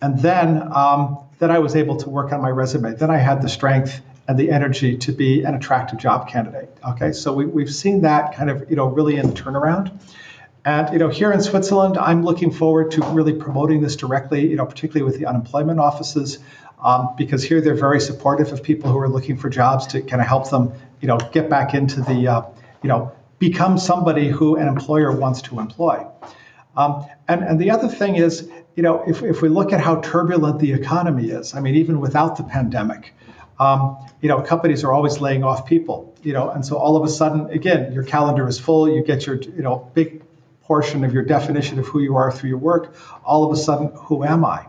and 0.00 0.18
then 0.18 0.62
um, 0.72 1.18
then 1.38 1.50
I 1.50 1.58
was 1.58 1.76
able 1.76 1.96
to 1.98 2.08
work 2.08 2.32
on 2.32 2.40
my 2.40 2.50
resume. 2.50 2.94
Then 2.94 3.10
I 3.10 3.18
had 3.18 3.42
the 3.42 3.48
strength 3.48 4.00
and 4.28 4.38
the 4.38 4.50
energy 4.50 4.96
to 4.98 5.12
be 5.12 5.42
an 5.42 5.54
attractive 5.54 5.98
job 5.98 6.28
candidate. 6.28 6.70
Okay, 6.88 7.12
so 7.12 7.32
we, 7.32 7.44
we've 7.44 7.74
seen 7.74 8.02
that 8.02 8.34
kind 8.34 8.48
of 8.48 8.70
you 8.70 8.76
know 8.76 8.86
really 8.86 9.16
in 9.16 9.28
the 9.28 9.34
turnaround. 9.34 9.92
And 10.64 10.92
you 10.92 10.98
know, 10.98 11.08
here 11.08 11.32
in 11.32 11.40
Switzerland, 11.40 11.98
I'm 11.98 12.22
looking 12.24 12.52
forward 12.52 12.92
to 12.92 13.02
really 13.02 13.32
promoting 13.32 13.80
this 13.80 13.96
directly, 13.96 14.48
you 14.48 14.56
know, 14.56 14.66
particularly 14.66 15.10
with 15.10 15.18
the 15.18 15.26
unemployment 15.26 15.80
offices, 15.80 16.38
um, 16.82 17.14
because 17.16 17.42
here 17.42 17.60
they're 17.60 17.74
very 17.74 18.00
supportive 18.00 18.52
of 18.52 18.62
people 18.62 18.90
who 18.90 18.98
are 18.98 19.08
looking 19.08 19.36
for 19.36 19.48
jobs 19.48 19.88
to 19.88 20.02
kind 20.02 20.20
of 20.22 20.28
help 20.28 20.50
them, 20.50 20.72
you 21.00 21.08
know, 21.08 21.18
get 21.18 21.50
back 21.50 21.74
into 21.74 22.00
the, 22.00 22.28
uh, 22.28 22.42
you 22.82 22.88
know, 22.88 23.12
become 23.38 23.76
somebody 23.76 24.28
who 24.28 24.56
an 24.56 24.68
employer 24.68 25.10
wants 25.10 25.42
to 25.42 25.58
employ. 25.58 26.06
Um, 26.76 27.06
and, 27.26 27.42
and 27.42 27.60
the 27.60 27.70
other 27.72 27.88
thing 27.88 28.16
is, 28.16 28.48
you 28.76 28.82
know, 28.82 29.02
if, 29.06 29.22
if 29.22 29.42
we 29.42 29.48
look 29.48 29.72
at 29.72 29.80
how 29.80 30.00
turbulent 30.00 30.60
the 30.60 30.72
economy 30.72 31.28
is, 31.28 31.54
I 31.54 31.60
mean, 31.60 31.74
even 31.74 32.00
without 32.00 32.36
the 32.36 32.44
pandemic, 32.44 33.14
um, 33.58 33.96
you 34.20 34.28
know, 34.28 34.40
companies 34.42 34.84
are 34.84 34.92
always 34.92 35.20
laying 35.20 35.44
off 35.44 35.66
people, 35.66 36.14
you 36.22 36.32
know, 36.32 36.50
and 36.50 36.64
so 36.64 36.76
all 36.76 36.96
of 36.96 37.04
a 37.04 37.08
sudden, 37.08 37.50
again, 37.50 37.92
your 37.92 38.04
calendar 38.04 38.48
is 38.48 38.58
full, 38.58 38.88
you 38.88 39.04
get 39.04 39.26
your, 39.26 39.36
you 39.36 39.62
know, 39.62 39.90
big 39.92 40.22
portion 40.64 41.04
of 41.04 41.12
your 41.12 41.22
definition 41.22 41.78
of 41.78 41.86
who 41.86 42.00
you 42.00 42.16
are 42.16 42.30
through 42.30 42.50
your 42.50 42.58
work, 42.58 42.94
all 43.24 43.44
of 43.44 43.52
a 43.52 43.56
sudden, 43.56 43.92
who 43.94 44.24
am 44.24 44.44
I? 44.44 44.66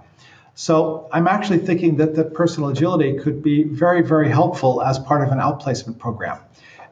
So 0.56 1.10
I'm 1.12 1.28
actually 1.28 1.60
thinking 1.60 1.98
that 1.98 2.14
the 2.14 2.24
personal 2.24 2.70
agility 2.70 3.18
could 3.18 3.42
be 3.42 3.64
very, 3.64 4.04
very 4.04 4.30
helpful 4.30 4.82
as 4.82 5.00
part 5.00 5.26
of 5.26 5.32
an 5.32 5.40
outplacement 5.40 5.98
program. 5.98 6.40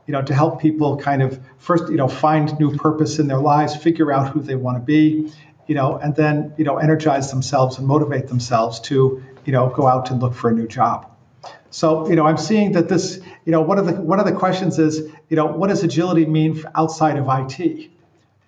You 0.08 0.14
know, 0.14 0.24
to 0.24 0.34
help 0.34 0.60
people 0.60 0.98
kind 0.98 1.22
of 1.22 1.40
first, 1.58 1.90
you 1.90 1.96
know, 1.96 2.08
find 2.08 2.58
new 2.60 2.76
purpose 2.76 3.20
in 3.20 3.28
their 3.28 3.40
lives, 3.40 3.76
figure 3.76 4.12
out 4.12 4.30
who 4.30 4.42
they 4.42 4.56
want 4.56 4.78
to 4.78 4.84
be, 4.84 5.32
you 5.68 5.76
know, 5.76 5.98
and 5.98 6.16
then, 6.16 6.54
you 6.58 6.66
know, 6.66 6.78
energize 6.78 7.30
themselves 7.30 7.78
and 7.78 7.88
motivate 7.88 8.28
themselves 8.28 8.80
to, 8.82 9.24
you 9.46 9.54
know, 9.54 9.70
go 9.70 9.88
out 9.88 10.10
and 10.10 10.22
look 10.22 10.34
for 10.34 10.50
a 10.50 10.54
new 10.54 10.68
job. 10.68 11.12
So, 11.70 12.10
you 12.10 12.16
know, 12.16 12.26
I'm 12.26 12.38
seeing 12.38 12.74
that 12.74 12.90
this, 12.90 13.22
you 13.46 13.52
know, 13.52 13.62
one 13.62 13.78
of 13.78 13.86
the 13.86 13.94
one 13.94 14.20
of 14.20 14.26
the 14.26 14.34
questions 14.34 14.80
is, 14.80 15.10
you 15.30 15.38
know, 15.38 15.46
what 15.46 15.68
does 15.68 15.84
agility 15.84 16.26
mean 16.26 16.62
outside 16.76 17.18
of 17.18 17.28
IT? 17.30 17.92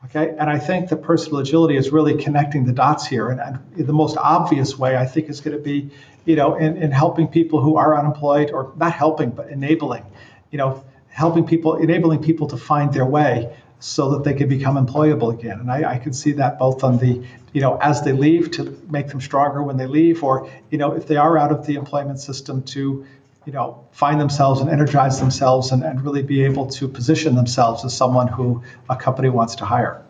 Okay, 0.05 0.35
and 0.37 0.49
I 0.49 0.59
think 0.59 0.89
that 0.89 0.97
personal 0.97 1.39
agility 1.39 1.77
is 1.77 1.91
really 1.91 2.21
connecting 2.21 2.65
the 2.65 2.73
dots 2.73 3.07
here. 3.07 3.29
And, 3.29 3.39
and 3.39 3.87
the 3.87 3.93
most 3.93 4.17
obvious 4.17 4.77
way 4.77 4.97
I 4.97 5.05
think 5.05 5.29
is 5.29 5.39
going 5.39 5.55
to 5.55 5.63
be, 5.63 5.91
you 6.25 6.35
know, 6.35 6.55
in, 6.55 6.77
in 6.77 6.91
helping 6.91 7.27
people 7.27 7.61
who 7.61 7.77
are 7.77 7.97
unemployed, 7.97 8.51
or 8.51 8.73
not 8.75 8.91
helping, 8.91 9.29
but 9.29 9.49
enabling, 9.49 10.03
you 10.51 10.57
know, 10.57 10.83
helping 11.07 11.45
people, 11.45 11.77
enabling 11.77 12.21
people 12.21 12.47
to 12.47 12.57
find 12.57 12.93
their 12.93 13.05
way 13.05 13.55
so 13.79 14.11
that 14.11 14.23
they 14.23 14.33
can 14.33 14.49
become 14.49 14.75
employable 14.75 15.33
again. 15.33 15.59
And 15.59 15.71
I, 15.71 15.93
I 15.93 15.97
can 15.97 16.13
see 16.13 16.33
that 16.33 16.59
both 16.59 16.83
on 16.83 16.97
the, 16.97 17.25
you 17.53 17.61
know, 17.61 17.77
as 17.77 18.01
they 18.01 18.13
leave 18.13 18.51
to 18.51 18.77
make 18.89 19.07
them 19.07 19.21
stronger 19.21 19.63
when 19.63 19.77
they 19.77 19.87
leave, 19.87 20.23
or, 20.23 20.49
you 20.69 20.77
know, 20.77 20.93
if 20.93 21.07
they 21.07 21.17
are 21.17 21.37
out 21.37 21.51
of 21.51 21.65
the 21.65 21.75
employment 21.75 22.19
system 22.19 22.63
to 22.63 23.05
you 23.45 23.53
know, 23.53 23.86
find 23.91 24.19
themselves 24.19 24.62
and 24.62 24.69
energize 24.69 25.19
themselves 25.19 25.71
and, 25.71 25.84
and 25.84 26.03
really 26.03 26.23
be 26.23 26.43
able 26.43 26.67
to 26.67 26.88
position 26.88 27.36
themselves 27.36 27.84
as 27.86 27.95
someone 27.95 28.27
who 28.27 28.63
a 28.89 28.95
company 28.95 29.29
wants 29.29 29.56
to 29.56 29.65
hire. 29.65 30.01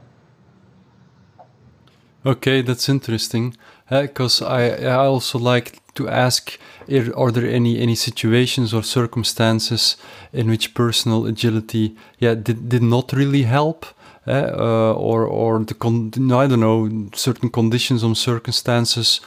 Okay, 2.26 2.62
that's 2.62 2.88
interesting. 2.88 3.56
Because 3.90 4.42
uh, 4.42 4.48
I, 4.48 4.64
I 4.86 5.06
also 5.06 5.38
like 5.38 5.80
to 5.96 6.08
ask: 6.08 6.58
Are 6.90 7.32
there 7.32 7.48
any 7.48 7.80
any 7.80 7.96
situations 7.96 8.74
or 8.74 8.84
circumstances 8.84 9.98
in 10.32 10.50
which 10.50 10.74
personal 10.74 11.26
agility, 11.26 11.96
yeah, 12.20 12.36
did, 12.36 12.70
did 12.70 12.82
not 12.82 13.12
really 13.12 13.44
help, 13.44 13.86
uh, 14.26 14.94
or 14.94 15.26
or 15.26 15.66
the 15.66 15.74
con- 15.74 16.12
I 16.16 16.48
don't 16.48 16.62
know 16.62 17.10
certain 17.14 17.50
conditions 17.50 18.04
or 18.04 18.16
circumstances 18.16 19.20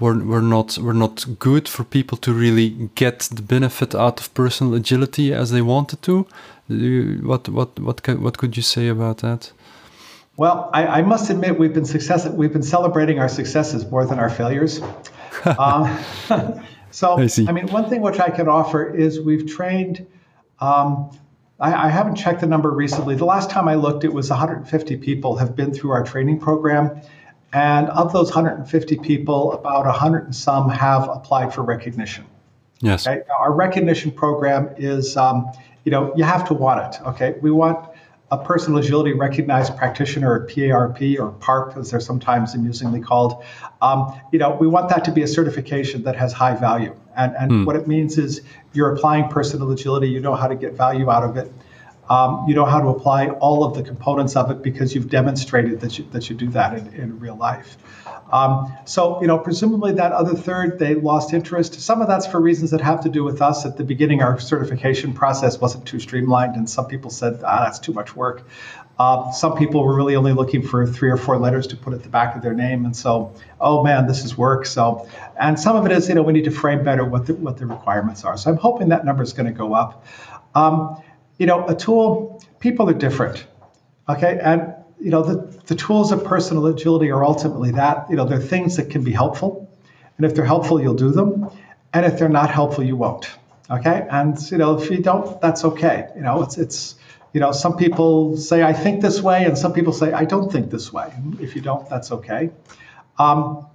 were, 0.00 0.18
were 0.18 0.42
not 0.42 0.78
were 0.78 0.94
not 0.94 1.24
good 1.38 1.68
for 1.68 1.84
people 1.84 2.18
to 2.18 2.32
really 2.32 2.90
get 2.94 3.20
the 3.20 3.42
benefit 3.42 3.94
out 3.94 4.20
of 4.20 4.32
personal 4.34 4.74
agility 4.74 5.32
as 5.32 5.50
they 5.50 5.62
wanted 5.62 6.02
to. 6.02 6.26
what 6.68 7.48
what 7.48 7.78
what 7.78 8.08
what 8.18 8.38
could 8.38 8.56
you 8.56 8.62
say 8.62 8.88
about 8.88 9.18
that? 9.18 9.52
Well, 10.36 10.68
I, 10.72 10.86
I 10.86 11.02
must 11.02 11.30
admit 11.30 11.58
we've 11.58 11.72
been 11.72 11.84
success 11.84 12.26
we've 12.26 12.52
been 12.52 12.62
celebrating 12.62 13.20
our 13.20 13.28
successes 13.28 13.88
more 13.88 14.04
than 14.04 14.18
our 14.18 14.30
failures. 14.30 14.80
um, 15.58 15.98
so 16.90 17.18
I, 17.18 17.28
I, 17.48 17.52
mean, 17.52 17.68
one 17.68 17.88
thing 17.88 18.00
which 18.00 18.18
I 18.18 18.30
can 18.30 18.48
offer 18.48 18.94
is 18.94 19.20
we've 19.20 19.46
trained. 19.46 20.06
Um, 20.60 21.16
I, 21.60 21.86
I 21.86 21.88
haven't 21.88 22.16
checked 22.16 22.40
the 22.40 22.48
number 22.48 22.70
recently. 22.70 23.14
The 23.14 23.24
last 23.24 23.48
time 23.48 23.68
I 23.68 23.76
looked, 23.76 24.02
it 24.02 24.12
was 24.12 24.28
150 24.28 24.96
people 24.96 25.36
have 25.36 25.54
been 25.54 25.72
through 25.72 25.92
our 25.92 26.02
training 26.02 26.40
program 26.40 27.00
and 27.54 27.88
of 27.90 28.12
those 28.12 28.26
150 28.26 28.96
people, 28.98 29.52
about 29.52 29.86
100 29.86 30.24
and 30.24 30.34
some 30.34 30.68
have 30.68 31.08
applied 31.08 31.54
for 31.54 31.62
recognition. 31.62 32.26
Yes. 32.80 33.06
Okay? 33.06 33.22
Now, 33.28 33.36
our 33.38 33.52
recognition 33.52 34.10
program 34.10 34.74
is, 34.76 35.16
um, 35.16 35.50
you 35.84 35.92
know, 35.92 36.12
you 36.16 36.24
have 36.24 36.46
to 36.48 36.54
want 36.54 36.94
it. 36.94 37.00
Okay. 37.06 37.36
We 37.40 37.52
want 37.52 37.88
a 38.32 38.38
personal 38.38 38.80
agility 38.80 39.12
recognized 39.12 39.76
practitioner, 39.76 40.32
or 40.32 40.46
PARP, 40.46 41.18
or 41.20 41.30
PARP, 41.30 41.76
as 41.76 41.92
they're 41.92 42.00
sometimes 42.00 42.54
amusingly 42.54 43.00
called. 43.00 43.44
Um, 43.80 44.20
you 44.32 44.40
know, 44.40 44.56
we 44.56 44.66
want 44.66 44.88
that 44.88 45.04
to 45.04 45.12
be 45.12 45.22
a 45.22 45.28
certification 45.28 46.02
that 46.02 46.16
has 46.16 46.32
high 46.32 46.56
value. 46.56 46.98
And, 47.16 47.36
and 47.36 47.50
mm. 47.52 47.66
what 47.66 47.76
it 47.76 47.86
means 47.86 48.18
is 48.18 48.40
you're 48.72 48.92
applying 48.92 49.28
personal 49.28 49.70
agility, 49.70 50.08
you 50.08 50.18
know 50.18 50.34
how 50.34 50.48
to 50.48 50.56
get 50.56 50.72
value 50.72 51.08
out 51.08 51.22
of 51.22 51.36
it. 51.36 51.52
Um, 52.08 52.44
you 52.48 52.54
know 52.54 52.64
how 52.64 52.80
to 52.80 52.88
apply 52.88 53.28
all 53.28 53.64
of 53.64 53.74
the 53.74 53.82
components 53.82 54.36
of 54.36 54.50
it 54.50 54.62
because 54.62 54.94
you've 54.94 55.08
demonstrated 55.08 55.80
that 55.80 55.98
you, 55.98 56.04
that 56.12 56.28
you 56.28 56.36
do 56.36 56.48
that 56.50 56.76
in, 56.78 56.92
in 56.94 57.18
real 57.18 57.36
life. 57.36 57.78
Um, 58.30 58.76
so, 58.84 59.20
you 59.20 59.26
know, 59.26 59.38
presumably 59.38 59.92
that 59.92 60.12
other 60.12 60.34
third, 60.34 60.78
they 60.78 60.94
lost 60.94 61.32
interest. 61.32 61.80
Some 61.80 62.02
of 62.02 62.08
that's 62.08 62.26
for 62.26 62.40
reasons 62.40 62.70
that 62.72 62.80
have 62.80 63.02
to 63.02 63.08
do 63.08 63.22
with 63.22 63.40
us. 63.40 63.64
At 63.64 63.76
the 63.76 63.84
beginning, 63.84 64.22
our 64.22 64.40
certification 64.40 65.12
process 65.12 65.60
wasn't 65.60 65.86
too 65.86 66.00
streamlined, 66.00 66.56
and 66.56 66.68
some 66.68 66.86
people 66.86 67.10
said, 67.10 67.42
ah, 67.44 67.64
that's 67.64 67.78
too 67.78 67.92
much 67.92 68.16
work. 68.16 68.46
Uh, 68.98 69.30
some 69.32 69.56
people 69.56 69.84
were 69.84 69.94
really 69.94 70.16
only 70.16 70.32
looking 70.32 70.62
for 70.62 70.86
three 70.86 71.10
or 71.10 71.16
four 71.16 71.36
letters 71.36 71.66
to 71.68 71.76
put 71.76 71.92
at 71.92 72.02
the 72.02 72.08
back 72.08 72.36
of 72.36 72.42
their 72.42 72.54
name, 72.54 72.84
and 72.84 72.96
so, 72.96 73.34
oh 73.60 73.82
man, 73.82 74.06
this 74.06 74.24
is 74.24 74.38
work. 74.38 74.66
So, 74.66 75.08
and 75.38 75.58
some 75.58 75.76
of 75.76 75.84
it 75.86 75.92
is, 75.92 76.08
you 76.08 76.14
know, 76.14 76.22
we 76.22 76.32
need 76.32 76.44
to 76.44 76.50
frame 76.50 76.84
better 76.84 77.04
what 77.04 77.26
the, 77.26 77.34
what 77.34 77.58
the 77.58 77.66
requirements 77.66 78.24
are. 78.24 78.36
So, 78.36 78.50
I'm 78.50 78.56
hoping 78.56 78.88
that 78.88 79.04
number 79.04 79.22
is 79.22 79.32
going 79.32 79.46
to 79.46 79.52
go 79.52 79.74
up. 79.74 80.06
Um, 80.54 81.02
you 81.38 81.46
know, 81.46 81.66
a 81.66 81.74
tool, 81.74 82.42
people 82.60 82.88
are 82.88 82.94
different, 82.94 83.46
okay, 84.08 84.38
and 84.42 84.74
you 85.00 85.10
know, 85.10 85.22
the, 85.22 85.36
the 85.66 85.74
tools 85.74 86.12
of 86.12 86.24
personal 86.24 86.66
agility 86.66 87.10
are 87.10 87.24
ultimately 87.24 87.72
that. 87.72 88.06
You 88.08 88.16
know, 88.16 88.24
they're 88.24 88.40
things 88.40 88.76
that 88.76 88.90
can 88.90 89.04
be 89.04 89.12
helpful, 89.12 89.70
and 90.16 90.26
if 90.26 90.34
they're 90.34 90.44
helpful, 90.44 90.80
you'll 90.80 90.94
do 90.94 91.10
them, 91.10 91.50
and 91.92 92.06
if 92.06 92.18
they're 92.18 92.28
not 92.28 92.50
helpful, 92.50 92.84
you 92.84 92.96
won't. 92.96 93.30
Okay, 93.70 94.06
and 94.10 94.38
you 94.50 94.58
know, 94.58 94.78
if 94.78 94.90
you 94.90 94.98
don't, 94.98 95.40
that's 95.40 95.64
okay. 95.64 96.08
You 96.16 96.22
know, 96.22 96.42
it's 96.42 96.58
it's 96.58 96.96
you 97.34 97.40
know, 97.40 97.50
some 97.50 97.76
people 97.76 98.36
say, 98.36 98.62
I 98.62 98.72
think 98.72 99.02
this 99.02 99.20
way, 99.20 99.44
and 99.44 99.58
some 99.58 99.72
people 99.72 99.92
say, 99.92 100.12
I 100.12 100.24
don't 100.24 100.52
think 100.52 100.70
this 100.70 100.92
way. 100.92 101.12
If 101.40 101.56
you 101.56 101.62
don't, 101.62 101.90
that's 101.90 102.12
okay. 102.12 102.50
Um, 103.18 103.66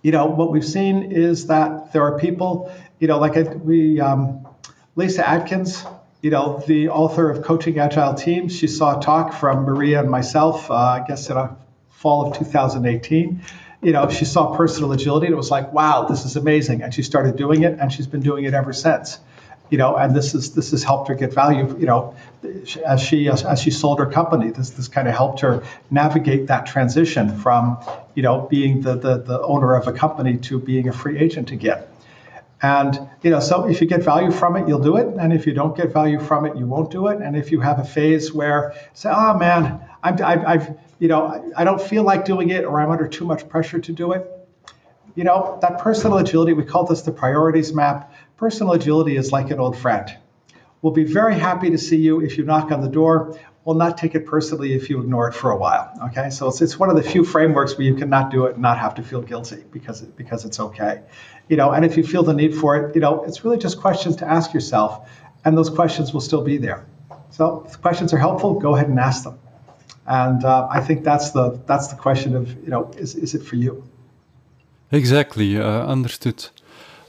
you 0.00 0.12
know, 0.12 0.26
what 0.26 0.52
we've 0.52 0.64
seen 0.64 1.10
is 1.10 1.48
that 1.48 1.92
there 1.92 2.02
are 2.02 2.18
people, 2.20 2.72
you 3.00 3.08
know, 3.08 3.18
like 3.18 3.34
we, 3.64 4.00
um, 4.00 4.46
Lyssa 4.94 5.28
Adkins, 5.28 5.84
you 6.22 6.30
know, 6.30 6.62
the 6.66 6.88
author 6.88 7.28
of 7.28 7.44
Coaching 7.44 7.78
Agile 7.78 8.14
Teams, 8.14 8.56
she 8.56 8.68
saw 8.68 8.98
a 8.98 9.02
talk 9.02 9.34
from 9.34 9.64
Maria 9.64 10.00
and 10.00 10.10
myself, 10.10 10.70
uh, 10.70 10.74
I 10.74 11.04
guess 11.06 11.28
in 11.28 11.36
a 11.36 11.56
fall 11.90 12.30
of 12.30 12.38
2018. 12.38 13.42
You 13.82 13.92
know, 13.92 14.08
she 14.08 14.24
saw 14.24 14.56
personal 14.56 14.92
agility 14.92 15.26
and 15.26 15.32
it 15.32 15.36
was 15.36 15.50
like, 15.50 15.72
wow, 15.72 16.06
this 16.08 16.24
is 16.24 16.36
amazing. 16.36 16.82
And 16.82 16.94
she 16.94 17.02
started 17.02 17.36
doing 17.36 17.64
it 17.64 17.78
and 17.80 17.92
she's 17.92 18.06
been 18.06 18.22
doing 18.22 18.44
it 18.44 18.54
ever 18.54 18.72
since 18.72 19.18
you 19.72 19.78
know, 19.78 19.96
and 19.96 20.14
this 20.14 20.34
is 20.34 20.52
this 20.52 20.72
has 20.72 20.84
helped 20.84 21.08
her 21.08 21.14
get 21.14 21.32
value. 21.32 21.74
You 21.78 21.86
know, 21.86 22.14
as 22.84 23.00
she 23.00 23.30
as, 23.30 23.42
as 23.42 23.62
she 23.62 23.70
sold 23.70 24.00
her 24.00 24.06
company, 24.06 24.50
this 24.50 24.68
this 24.68 24.86
kind 24.86 25.08
of 25.08 25.14
helped 25.14 25.40
her 25.40 25.64
navigate 25.90 26.48
that 26.48 26.66
transition 26.66 27.38
from 27.38 27.78
you 28.14 28.22
know 28.22 28.42
being 28.50 28.82
the, 28.82 28.96
the 28.96 29.16
the 29.16 29.40
owner 29.40 29.74
of 29.74 29.88
a 29.88 29.92
company 29.92 30.36
to 30.36 30.58
being 30.58 30.88
a 30.88 30.92
free 30.92 31.18
agent 31.18 31.52
again. 31.52 31.82
And 32.62 33.10
you 33.22 33.30
know, 33.30 33.40
so 33.40 33.68
if 33.68 33.80
you 33.80 33.88
get 33.88 34.04
value 34.04 34.30
from 34.30 34.56
it, 34.56 34.68
you'll 34.68 34.82
do 34.82 34.96
it, 34.96 35.08
and 35.18 35.32
if 35.32 35.46
you 35.46 35.52
don't 35.52 35.76
get 35.76 35.92
value 35.92 36.20
from 36.20 36.46
it, 36.46 36.56
you 36.56 36.66
won't 36.66 36.90
do 36.90 37.08
it. 37.08 37.20
And 37.20 37.36
if 37.36 37.50
you 37.50 37.60
have 37.60 37.80
a 37.80 37.84
phase 37.84 38.32
where 38.32 38.74
say, 38.94 39.10
oh 39.12 39.36
man, 39.36 39.80
I'm, 40.02 40.14
I've, 40.22 40.44
I've 40.46 40.78
you 41.00 41.08
know, 41.08 41.52
I 41.56 41.64
don't 41.64 41.80
feel 41.80 42.04
like 42.04 42.24
doing 42.24 42.50
it, 42.50 42.64
or 42.64 42.80
I'm 42.80 42.90
under 42.90 43.08
too 43.08 43.24
much 43.24 43.48
pressure 43.48 43.80
to 43.80 43.92
do 43.92 44.12
it, 44.12 44.30
you 45.14 45.24
know, 45.24 45.58
that 45.60 45.78
personal 45.78 46.18
agility, 46.18 46.52
we 46.52 46.64
call 46.64 46.86
this 46.86 47.02
the 47.02 47.12
priorities 47.12 47.74
map. 47.74 48.14
Personal 48.36 48.72
agility 48.72 49.16
is 49.16 49.32
like 49.32 49.50
an 49.50 49.58
old 49.58 49.76
friend. 49.76 50.16
We'll 50.80 50.92
be 50.92 51.04
very 51.04 51.38
happy 51.38 51.70
to 51.70 51.78
see 51.78 51.96
you 51.96 52.20
if 52.20 52.38
you 52.38 52.44
knock 52.44 52.72
on 52.72 52.80
the 52.80 52.88
door. 52.88 53.38
We'll 53.64 53.76
not 53.76 53.96
take 53.96 54.16
it 54.16 54.26
personally 54.26 54.72
if 54.72 54.90
you 54.90 55.00
ignore 55.00 55.28
it 55.28 55.34
for 55.34 55.52
a 55.52 55.56
while. 55.56 55.92
Okay, 56.06 56.30
so 56.30 56.48
it's, 56.48 56.60
it's 56.60 56.78
one 56.80 56.90
of 56.90 56.96
the 56.96 57.02
few 57.02 57.24
frameworks 57.24 57.78
where 57.78 57.86
you 57.86 57.94
can 57.94 58.10
not 58.10 58.30
do 58.30 58.46
it 58.46 58.54
and 58.54 58.62
not 58.62 58.78
have 58.78 58.96
to 58.96 59.02
feel 59.02 59.22
guilty 59.22 59.62
because 59.70 60.02
it, 60.02 60.16
because 60.16 60.44
it's 60.44 60.58
okay. 60.58 61.02
You 61.48 61.56
know, 61.56 61.70
and 61.70 61.84
if 61.84 61.96
you 61.96 62.04
feel 62.04 62.24
the 62.24 62.34
need 62.34 62.56
for 62.56 62.76
it, 62.76 62.94
you 62.94 63.00
know, 63.00 63.22
it's 63.24 63.44
really 63.44 63.58
just 63.58 63.80
questions 63.80 64.16
to 64.16 64.28
ask 64.28 64.52
yourself, 64.52 65.08
and 65.44 65.56
those 65.56 65.70
questions 65.70 66.12
will 66.12 66.20
still 66.20 66.42
be 66.42 66.56
there. 66.56 66.86
So 67.30 67.64
if 67.68 67.80
questions 67.80 68.12
are 68.12 68.18
helpful, 68.18 68.54
go 68.58 68.74
ahead 68.74 68.88
and 68.88 68.98
ask 68.98 69.24
them. 69.24 69.38
And 70.06 70.44
uh, 70.44 70.68
I 70.70 70.80
think 70.80 71.04
that's 71.04 71.30
the 71.30 71.60
that's 71.66 71.88
the 71.88 71.96
question 71.96 72.34
of 72.34 72.52
you 72.64 72.70
know 72.70 72.90
is 72.96 73.14
is 73.14 73.34
it 73.34 73.42
for 73.44 73.56
you? 73.56 73.84
Exactly, 74.90 75.56
uh, 75.56 75.86
understood. 75.86 76.50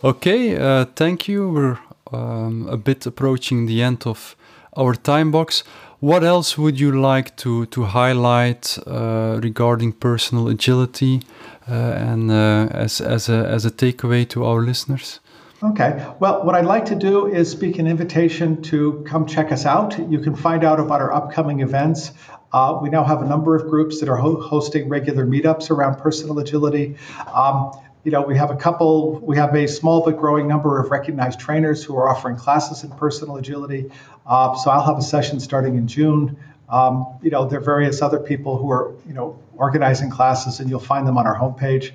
Okay, 0.04 0.56
uh, 0.56 0.86
thank 0.96 1.28
you. 1.28 1.50
We're 1.50 1.80
um, 2.12 2.68
a 2.70 2.78
bit 2.78 3.06
approaching 3.06 3.66
the 3.66 3.82
end 3.82 4.06
of 4.06 4.36
our 4.78 4.94
time 4.94 5.32
box. 5.32 5.64
What 6.04 6.26
else 6.26 6.58
would 6.58 6.82
you 6.82 6.92
like 6.92 7.34
to, 7.38 7.66
to 7.68 7.84
highlight 7.86 8.78
uh, 8.86 9.40
regarding 9.42 9.94
personal 9.94 10.50
agility 10.50 11.22
uh, 11.66 11.74
and 11.74 12.30
uh, 12.30 12.68
as, 12.72 13.00
as, 13.00 13.30
a, 13.30 13.48
as 13.48 13.64
a 13.64 13.72
takeaway 13.72 14.28
to 14.28 14.44
our 14.44 14.60
listeners? 14.60 15.22
Okay. 15.64 16.06
Well, 16.20 16.44
what 16.44 16.56
I'd 16.56 16.66
like 16.66 16.84
to 16.88 16.96
do 16.96 17.28
is 17.28 17.50
speak 17.50 17.80
an 17.80 17.88
invitation 17.88 18.62
to 18.64 19.02
come 19.08 19.26
check 19.26 19.54
us 19.54 19.66
out. 19.66 19.98
You 20.12 20.20
can 20.20 20.36
find 20.36 20.66
out 20.66 20.78
about 20.78 21.00
our 21.00 21.14
upcoming 21.14 21.62
events 21.62 22.12
uh, 22.54 22.78
we 22.80 22.90
now 22.90 23.04
have 23.04 23.22
a 23.22 23.26
number 23.26 23.56
of 23.56 23.68
groups 23.68 24.00
that 24.00 24.08
are 24.08 24.16
ho- 24.16 24.40
hosting 24.40 24.88
regular 24.88 25.26
meetups 25.26 25.72
around 25.72 25.96
personal 25.96 26.38
agility. 26.38 26.96
Um, 27.34 27.72
you 28.04 28.12
know, 28.12 28.22
we 28.22 28.38
have 28.38 28.52
a 28.52 28.56
couple, 28.56 29.20
we 29.20 29.38
have 29.38 29.56
a 29.56 29.68
small 29.68 30.04
but 30.04 30.18
growing 30.18 30.48
number 30.48 30.80
of 30.80 30.92
recognized 30.92 31.40
trainers 31.40 31.84
who 31.84 31.96
are 31.96 32.10
offering 32.10 32.36
classes 32.36 32.84
in 32.84 32.92
personal 32.92 33.38
agility. 33.38 33.90
Uh, 34.26 34.56
so 34.56 34.72
I'll 34.72 34.86
have 34.86 34.98
a 34.98 35.02
session 35.02 35.40
starting 35.40 35.76
in 35.76 35.88
June. 35.88 36.38
Um, 36.70 37.20
you 37.22 37.30
know, 37.30 37.48
there 37.48 37.60
are 37.60 37.64
various 37.64 38.02
other 38.02 38.20
people 38.20 38.58
who 38.58 38.70
are, 38.72 38.94
you 39.08 39.14
know, 39.14 39.40
organizing 39.56 40.10
classes, 40.10 40.60
and 40.60 40.70
you'll 40.70 40.80
find 40.80 41.08
them 41.08 41.18
on 41.18 41.28
our 41.28 41.38
homepage. 41.38 41.92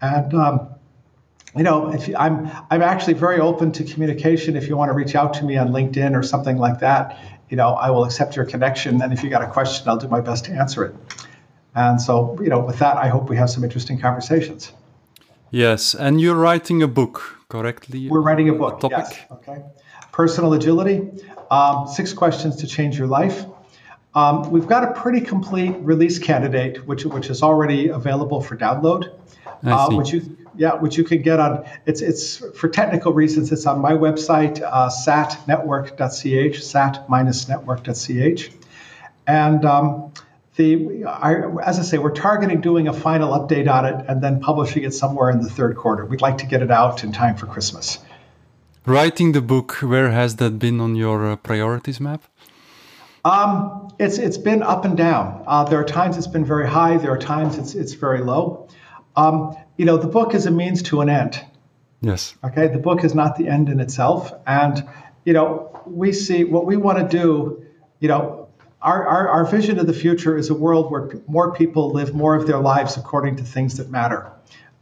And 0.00 0.32
um, 0.34 0.68
you 1.56 1.64
know, 1.64 1.92
if 1.92 2.06
you, 2.06 2.16
I'm 2.16 2.50
I'm 2.70 2.82
actually 2.82 3.14
very 3.14 3.40
open 3.40 3.72
to 3.72 3.84
communication. 3.84 4.56
If 4.56 4.68
you 4.68 4.76
want 4.76 4.90
to 4.90 4.94
reach 4.94 5.14
out 5.14 5.34
to 5.34 5.44
me 5.44 5.56
on 5.56 5.70
LinkedIn 5.70 6.16
or 6.16 6.22
something 6.22 6.58
like 6.58 6.80
that, 6.80 7.18
you 7.48 7.56
know, 7.56 7.70
I 7.70 7.90
will 7.90 8.04
accept 8.04 8.36
your 8.36 8.44
connection. 8.44 9.02
And 9.02 9.12
if 9.12 9.22
you 9.22 9.30
got 9.30 9.42
a 9.42 9.50
question, 9.50 9.88
I'll 9.88 9.98
do 9.98 10.08
my 10.08 10.20
best 10.20 10.44
to 10.46 10.52
answer 10.52 10.84
it. 10.84 10.94
And 11.74 12.00
so, 12.00 12.38
you 12.40 12.48
know, 12.48 12.60
with 12.60 12.78
that, 12.78 12.96
I 12.96 13.08
hope 13.08 13.28
we 13.28 13.36
have 13.36 13.50
some 13.50 13.64
interesting 13.64 13.98
conversations. 14.00 14.72
Yes, 15.50 15.94
and 15.94 16.20
you're 16.20 16.36
writing 16.36 16.82
a 16.82 16.88
book, 16.88 17.22
correctly? 17.48 18.08
We're 18.08 18.20
writing 18.20 18.48
a 18.48 18.54
book. 18.54 18.80
Topic. 18.80 18.98
Yes. 18.98 19.18
Okay. 19.30 19.62
Personal 20.12 20.52
agility. 20.54 21.10
Um, 21.50 21.88
six 21.88 22.12
questions 22.12 22.56
to 22.56 22.66
change 22.66 22.96
your 22.98 23.08
life. 23.08 23.44
Um, 24.14 24.50
we've 24.50 24.66
got 24.66 24.84
a 24.84 24.92
pretty 24.92 25.20
complete 25.20 25.76
release 25.80 26.18
candidate, 26.18 26.86
which 26.86 27.04
which 27.04 27.30
is 27.30 27.42
already 27.42 27.88
available 27.88 28.40
for 28.40 28.56
download, 28.56 29.12
uh, 29.64 29.88
which 29.90 30.12
you 30.12 30.36
yeah, 30.56 30.74
which 30.74 30.96
you 30.96 31.04
can 31.04 31.22
get 31.22 31.38
on. 31.38 31.64
It's 31.86 32.00
it's 32.00 32.38
for 32.58 32.68
technical 32.68 33.12
reasons. 33.12 33.52
It's 33.52 33.66
on 33.66 33.80
my 33.80 33.92
website, 33.92 34.60
uh, 34.62 34.90
saatnetwork.ch, 34.90 36.62
saat-network.ch, 36.62 38.50
and 39.26 39.64
um, 39.64 40.12
the 40.56 41.04
I, 41.04 41.34
as 41.62 41.78
I 41.78 41.82
say, 41.82 41.98
we're 41.98 42.12
targeting 42.12 42.60
doing 42.60 42.88
a 42.88 42.92
final 42.92 43.30
update 43.38 43.70
on 43.70 43.84
it 43.86 44.04
and 44.08 44.22
then 44.22 44.40
publishing 44.40 44.84
it 44.84 44.94
somewhere 44.94 45.30
in 45.30 45.40
the 45.40 45.50
third 45.50 45.76
quarter. 45.76 46.04
We'd 46.04 46.20
like 46.20 46.38
to 46.38 46.46
get 46.46 46.62
it 46.62 46.70
out 46.70 47.04
in 47.04 47.12
time 47.12 47.36
for 47.36 47.46
Christmas. 47.46 47.98
Writing 48.86 49.32
the 49.32 49.42
book, 49.42 49.74
where 49.82 50.10
has 50.10 50.36
that 50.36 50.58
been 50.58 50.80
on 50.80 50.96
your 50.96 51.32
uh, 51.32 51.36
priorities 51.36 52.00
map? 52.00 52.22
Um, 53.24 53.92
it's 53.98 54.18
it's 54.18 54.38
been 54.38 54.62
up 54.62 54.84
and 54.84 54.96
down. 54.96 55.44
Uh, 55.46 55.64
there 55.64 55.78
are 55.78 55.84
times 55.84 56.16
it's 56.16 56.26
been 56.26 56.46
very 56.46 56.68
high. 56.68 56.96
There 56.96 57.12
are 57.12 57.18
times 57.18 57.58
it's 57.58 57.74
it's 57.74 57.92
very 57.92 58.20
low. 58.20 58.68
Um, 59.16 59.56
you 59.76 59.84
know, 59.84 59.98
the 59.98 60.08
book 60.08 60.34
is 60.34 60.46
a 60.46 60.50
means 60.50 60.82
to 60.84 61.00
an 61.00 61.08
end. 61.08 61.44
Yes. 62.00 62.34
Okay. 62.42 62.68
The 62.68 62.78
book 62.78 63.04
is 63.04 63.14
not 63.14 63.36
the 63.36 63.48
end 63.48 63.68
in 63.68 63.80
itself. 63.80 64.32
And, 64.46 64.88
you 65.24 65.32
know, 65.32 65.82
we 65.86 66.12
see 66.12 66.44
what 66.44 66.64
we 66.64 66.76
want 66.76 66.98
to 66.98 67.08
do, 67.18 67.66
you 67.98 68.08
know, 68.08 68.39
our, 68.82 69.06
our, 69.06 69.28
our 69.28 69.44
vision 69.44 69.78
of 69.78 69.86
the 69.86 69.92
future 69.92 70.36
is 70.36 70.50
a 70.50 70.54
world 70.54 70.90
where 70.90 71.10
more 71.26 71.52
people 71.54 71.92
live 71.92 72.14
more 72.14 72.34
of 72.34 72.46
their 72.46 72.58
lives 72.58 72.96
according 72.96 73.36
to 73.36 73.42
things 73.42 73.76
that 73.76 73.90
matter. 73.90 74.30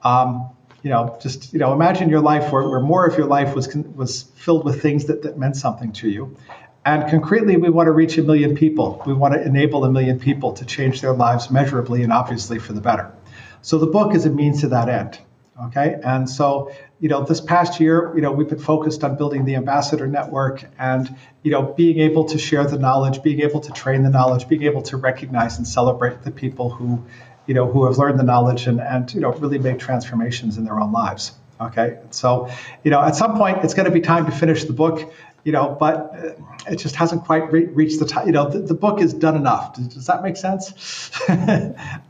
Um, 0.03 0.51
you 0.83 0.91
know, 0.91 1.19
just 1.21 1.53
you 1.53 1.59
know, 1.59 1.73
imagine 1.73 2.09
your 2.09 2.21
life 2.21 2.53
where, 2.53 2.69
where 2.69 2.81
more 2.81 3.05
of 3.05 3.19
your 3.19 3.27
life 3.27 3.55
was 3.55 3.75
was 3.75 4.23
filled 4.37 4.65
with 4.65 4.81
things 4.81 5.07
that, 5.07 5.23
that 5.23 5.37
meant 5.37 5.57
something 5.57 5.93
to 5.95 6.09
you. 6.09 6.37
And 6.85 7.11
concretely, 7.11 7.57
we 7.57 7.69
want 7.69 7.89
to 7.89 7.93
reach 7.93 8.17
a 8.17 8.23
million 8.23 8.55
people. 8.55 9.03
We 9.05 9.13
want 9.13 9.35
to 9.35 9.43
enable 9.43 9.85
a 9.85 9.91
million 9.91 10.19
people 10.19 10.53
to 10.53 10.65
change 10.65 11.01
their 11.01 11.13
lives 11.13 11.51
measurably 11.51 12.03
and 12.03 12.13
obviously 12.13 12.59
for 12.59 12.73
the 12.73 12.81
better. 12.81 13.13
So 13.61 13.79
the 13.79 13.89
book 13.89 14.15
is 14.15 14.25
a 14.25 14.31
means 14.31 14.61
to 14.61 14.69
that 14.69 14.89
end. 14.89 15.19
Okay. 15.67 15.99
And 16.05 16.31
so, 16.31 16.73
you 17.01 17.09
know, 17.09 17.25
this 17.25 17.41
past 17.41 17.81
year, 17.81 18.13
you 18.15 18.21
know, 18.21 18.31
we've 18.31 18.49
been 18.49 18.61
focused 18.61 19.03
on 19.03 19.17
building 19.17 19.45
the 19.45 19.57
ambassador 19.57 20.07
network 20.07 20.65
and, 20.79 21.15
you 21.43 21.51
know, 21.51 21.63
being 21.63 21.99
able 21.99 22.27
to 22.27 22.39
share 22.39 22.65
the 22.65 22.79
knowledge, 22.79 23.23
being 23.23 23.41
able 23.41 23.61
to 23.61 23.73
train 23.73 24.05
the 24.05 24.11
knowledge, 24.11 24.49
being 24.49 24.63
able 24.63 24.83
to 24.83 24.97
recognize 24.97 25.59
and 25.59 25.67
celebrate 25.67 26.23
the 26.23 26.31
people 26.31 26.71
who, 26.71 27.05
you 27.47 27.55
know, 27.55 27.67
who 27.67 27.87
have 27.87 27.99
learned 27.99 28.21
the 28.21 28.25
knowledge 28.25 28.69
and, 28.69 28.81
and 28.81 29.13
you 29.13 29.21
know, 29.21 29.33
really 29.33 29.59
made 29.59 29.81
transformations 29.81 30.59
in 30.59 30.65
their 30.65 30.79
own 30.79 30.93
lives. 30.93 31.33
Okay. 31.61 31.99
So, 32.11 32.51
you 32.85 32.93
know, 32.93 33.01
at 33.01 33.17
some 33.17 33.37
point 33.37 33.65
it's 33.65 33.75
going 33.75 33.87
to 33.87 33.93
be 33.93 34.01
time 34.01 34.27
to 34.27 34.33
finish 34.33 34.65
the 34.65 34.73
book 34.73 35.13
you 35.45 35.53
know, 35.53 35.77
but 35.79 35.97
uh, 35.97 36.71
it 36.71 36.77
just 36.77 36.97
hasn't 36.97 37.25
quite 37.25 37.51
re- 37.51 37.67
reached 37.67 38.01
the 38.01 38.05
time. 38.05 38.27
You 38.27 38.33
know, 38.33 38.51
the, 38.51 38.59
the, 38.59 38.75
book 38.75 39.01
is 39.01 39.15
done 39.15 39.37
enough. 39.37 39.77
Does, 39.77 39.89
does 39.89 40.07
that 40.07 40.23
make 40.23 40.37
sense? 40.37 41.11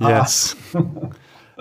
yes. 0.00 0.56
Uh, 0.74 1.10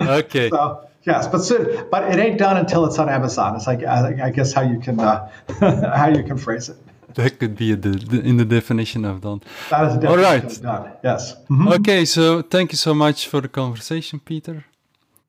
okay. 0.00 0.48
So, 0.48 0.87
yes, 1.08 1.26
but 1.32 1.40
so, 1.48 1.54
but 1.90 2.02
it 2.12 2.18
ain't 2.24 2.38
done 2.38 2.56
until 2.62 2.82
it's 2.86 2.98
on 2.98 3.08
Amazon. 3.08 3.56
It's 3.56 3.66
like 3.66 3.82
I, 3.84 4.26
I 4.26 4.30
guess 4.36 4.52
how 4.56 4.62
you 4.72 4.78
can 4.86 4.96
uh, 5.00 5.28
how 6.00 6.08
you 6.16 6.22
can 6.28 6.36
phrase 6.38 6.68
it. 6.72 6.76
that 7.14 7.38
could 7.38 7.54
be 7.56 7.72
a, 7.72 7.76
the, 7.76 8.20
in 8.30 8.36
the 8.36 8.44
definition 8.44 9.04
of 9.04 9.20
done. 9.20 9.40
That 9.70 9.82
is 9.88 10.04
All 10.04 10.16
right. 10.30 10.62
done. 10.62 10.84
Yes. 11.04 11.34
Mhm. 11.48 11.72
Okay, 11.78 12.04
so 12.04 12.42
thank 12.42 12.70
you 12.72 12.78
so 12.78 12.92
much 12.94 13.18
for 13.30 13.40
the 13.40 13.48
conversation, 13.48 14.20
Peter. 14.20 14.64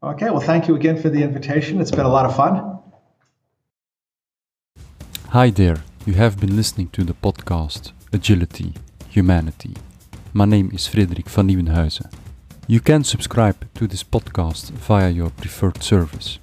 Okay. 0.01 0.29
Well, 0.29 0.45
thank 0.51 0.67
you 0.67 0.75
again 0.75 0.97
for 1.01 1.09
the 1.09 1.21
invitation. 1.23 1.79
It's 1.81 1.91
been 1.91 2.05
a 2.05 2.13
lot 2.17 2.25
of 2.25 2.35
fun. 2.35 2.53
Hi 5.29 5.51
there, 5.51 5.77
you 6.05 6.13
have 6.15 6.35
been 6.39 6.55
listening 6.55 6.89
to 6.91 7.03
the 7.03 7.13
podcast 7.13 7.91
Agility, 8.13 8.73
Humanity. 9.15 9.73
My 10.33 10.45
name 10.45 10.69
is 10.73 10.87
Frederik 10.87 11.29
van 11.29 11.45
Nieuwenhuizen. 11.45 12.09
You 12.71 12.79
can 12.79 13.03
subscribe 13.03 13.55
to 13.73 13.87
this 13.87 14.03
podcast 14.03 14.69
via 14.69 15.09
your 15.09 15.31
preferred 15.31 15.81
service. 15.81 16.37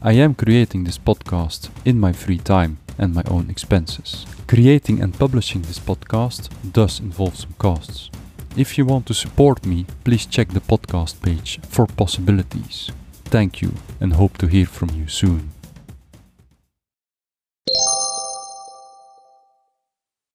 I 0.00 0.12
am 0.12 0.32
creating 0.32 0.84
this 0.84 0.96
podcast 0.96 1.70
in 1.84 1.98
my 1.98 2.12
free 2.12 2.38
time 2.38 2.78
and 2.98 3.12
my 3.12 3.24
own 3.26 3.50
expenses. 3.50 4.24
Creating 4.46 5.02
and 5.02 5.12
publishing 5.12 5.62
this 5.62 5.80
podcast 5.80 6.50
does 6.72 7.00
involve 7.00 7.34
some 7.34 7.54
costs. 7.58 8.10
If 8.56 8.78
you 8.78 8.86
want 8.86 9.06
to 9.06 9.14
support 9.14 9.66
me, 9.66 9.86
please 10.04 10.24
check 10.24 10.50
the 10.50 10.60
podcast 10.60 11.20
page 11.20 11.58
for 11.68 11.86
possibilities. 11.86 12.92
Thank 13.24 13.60
you 13.60 13.72
and 14.00 14.12
hope 14.12 14.38
to 14.38 14.46
hear 14.46 14.66
from 14.66 14.90
you 14.90 15.08
soon. 15.08 15.51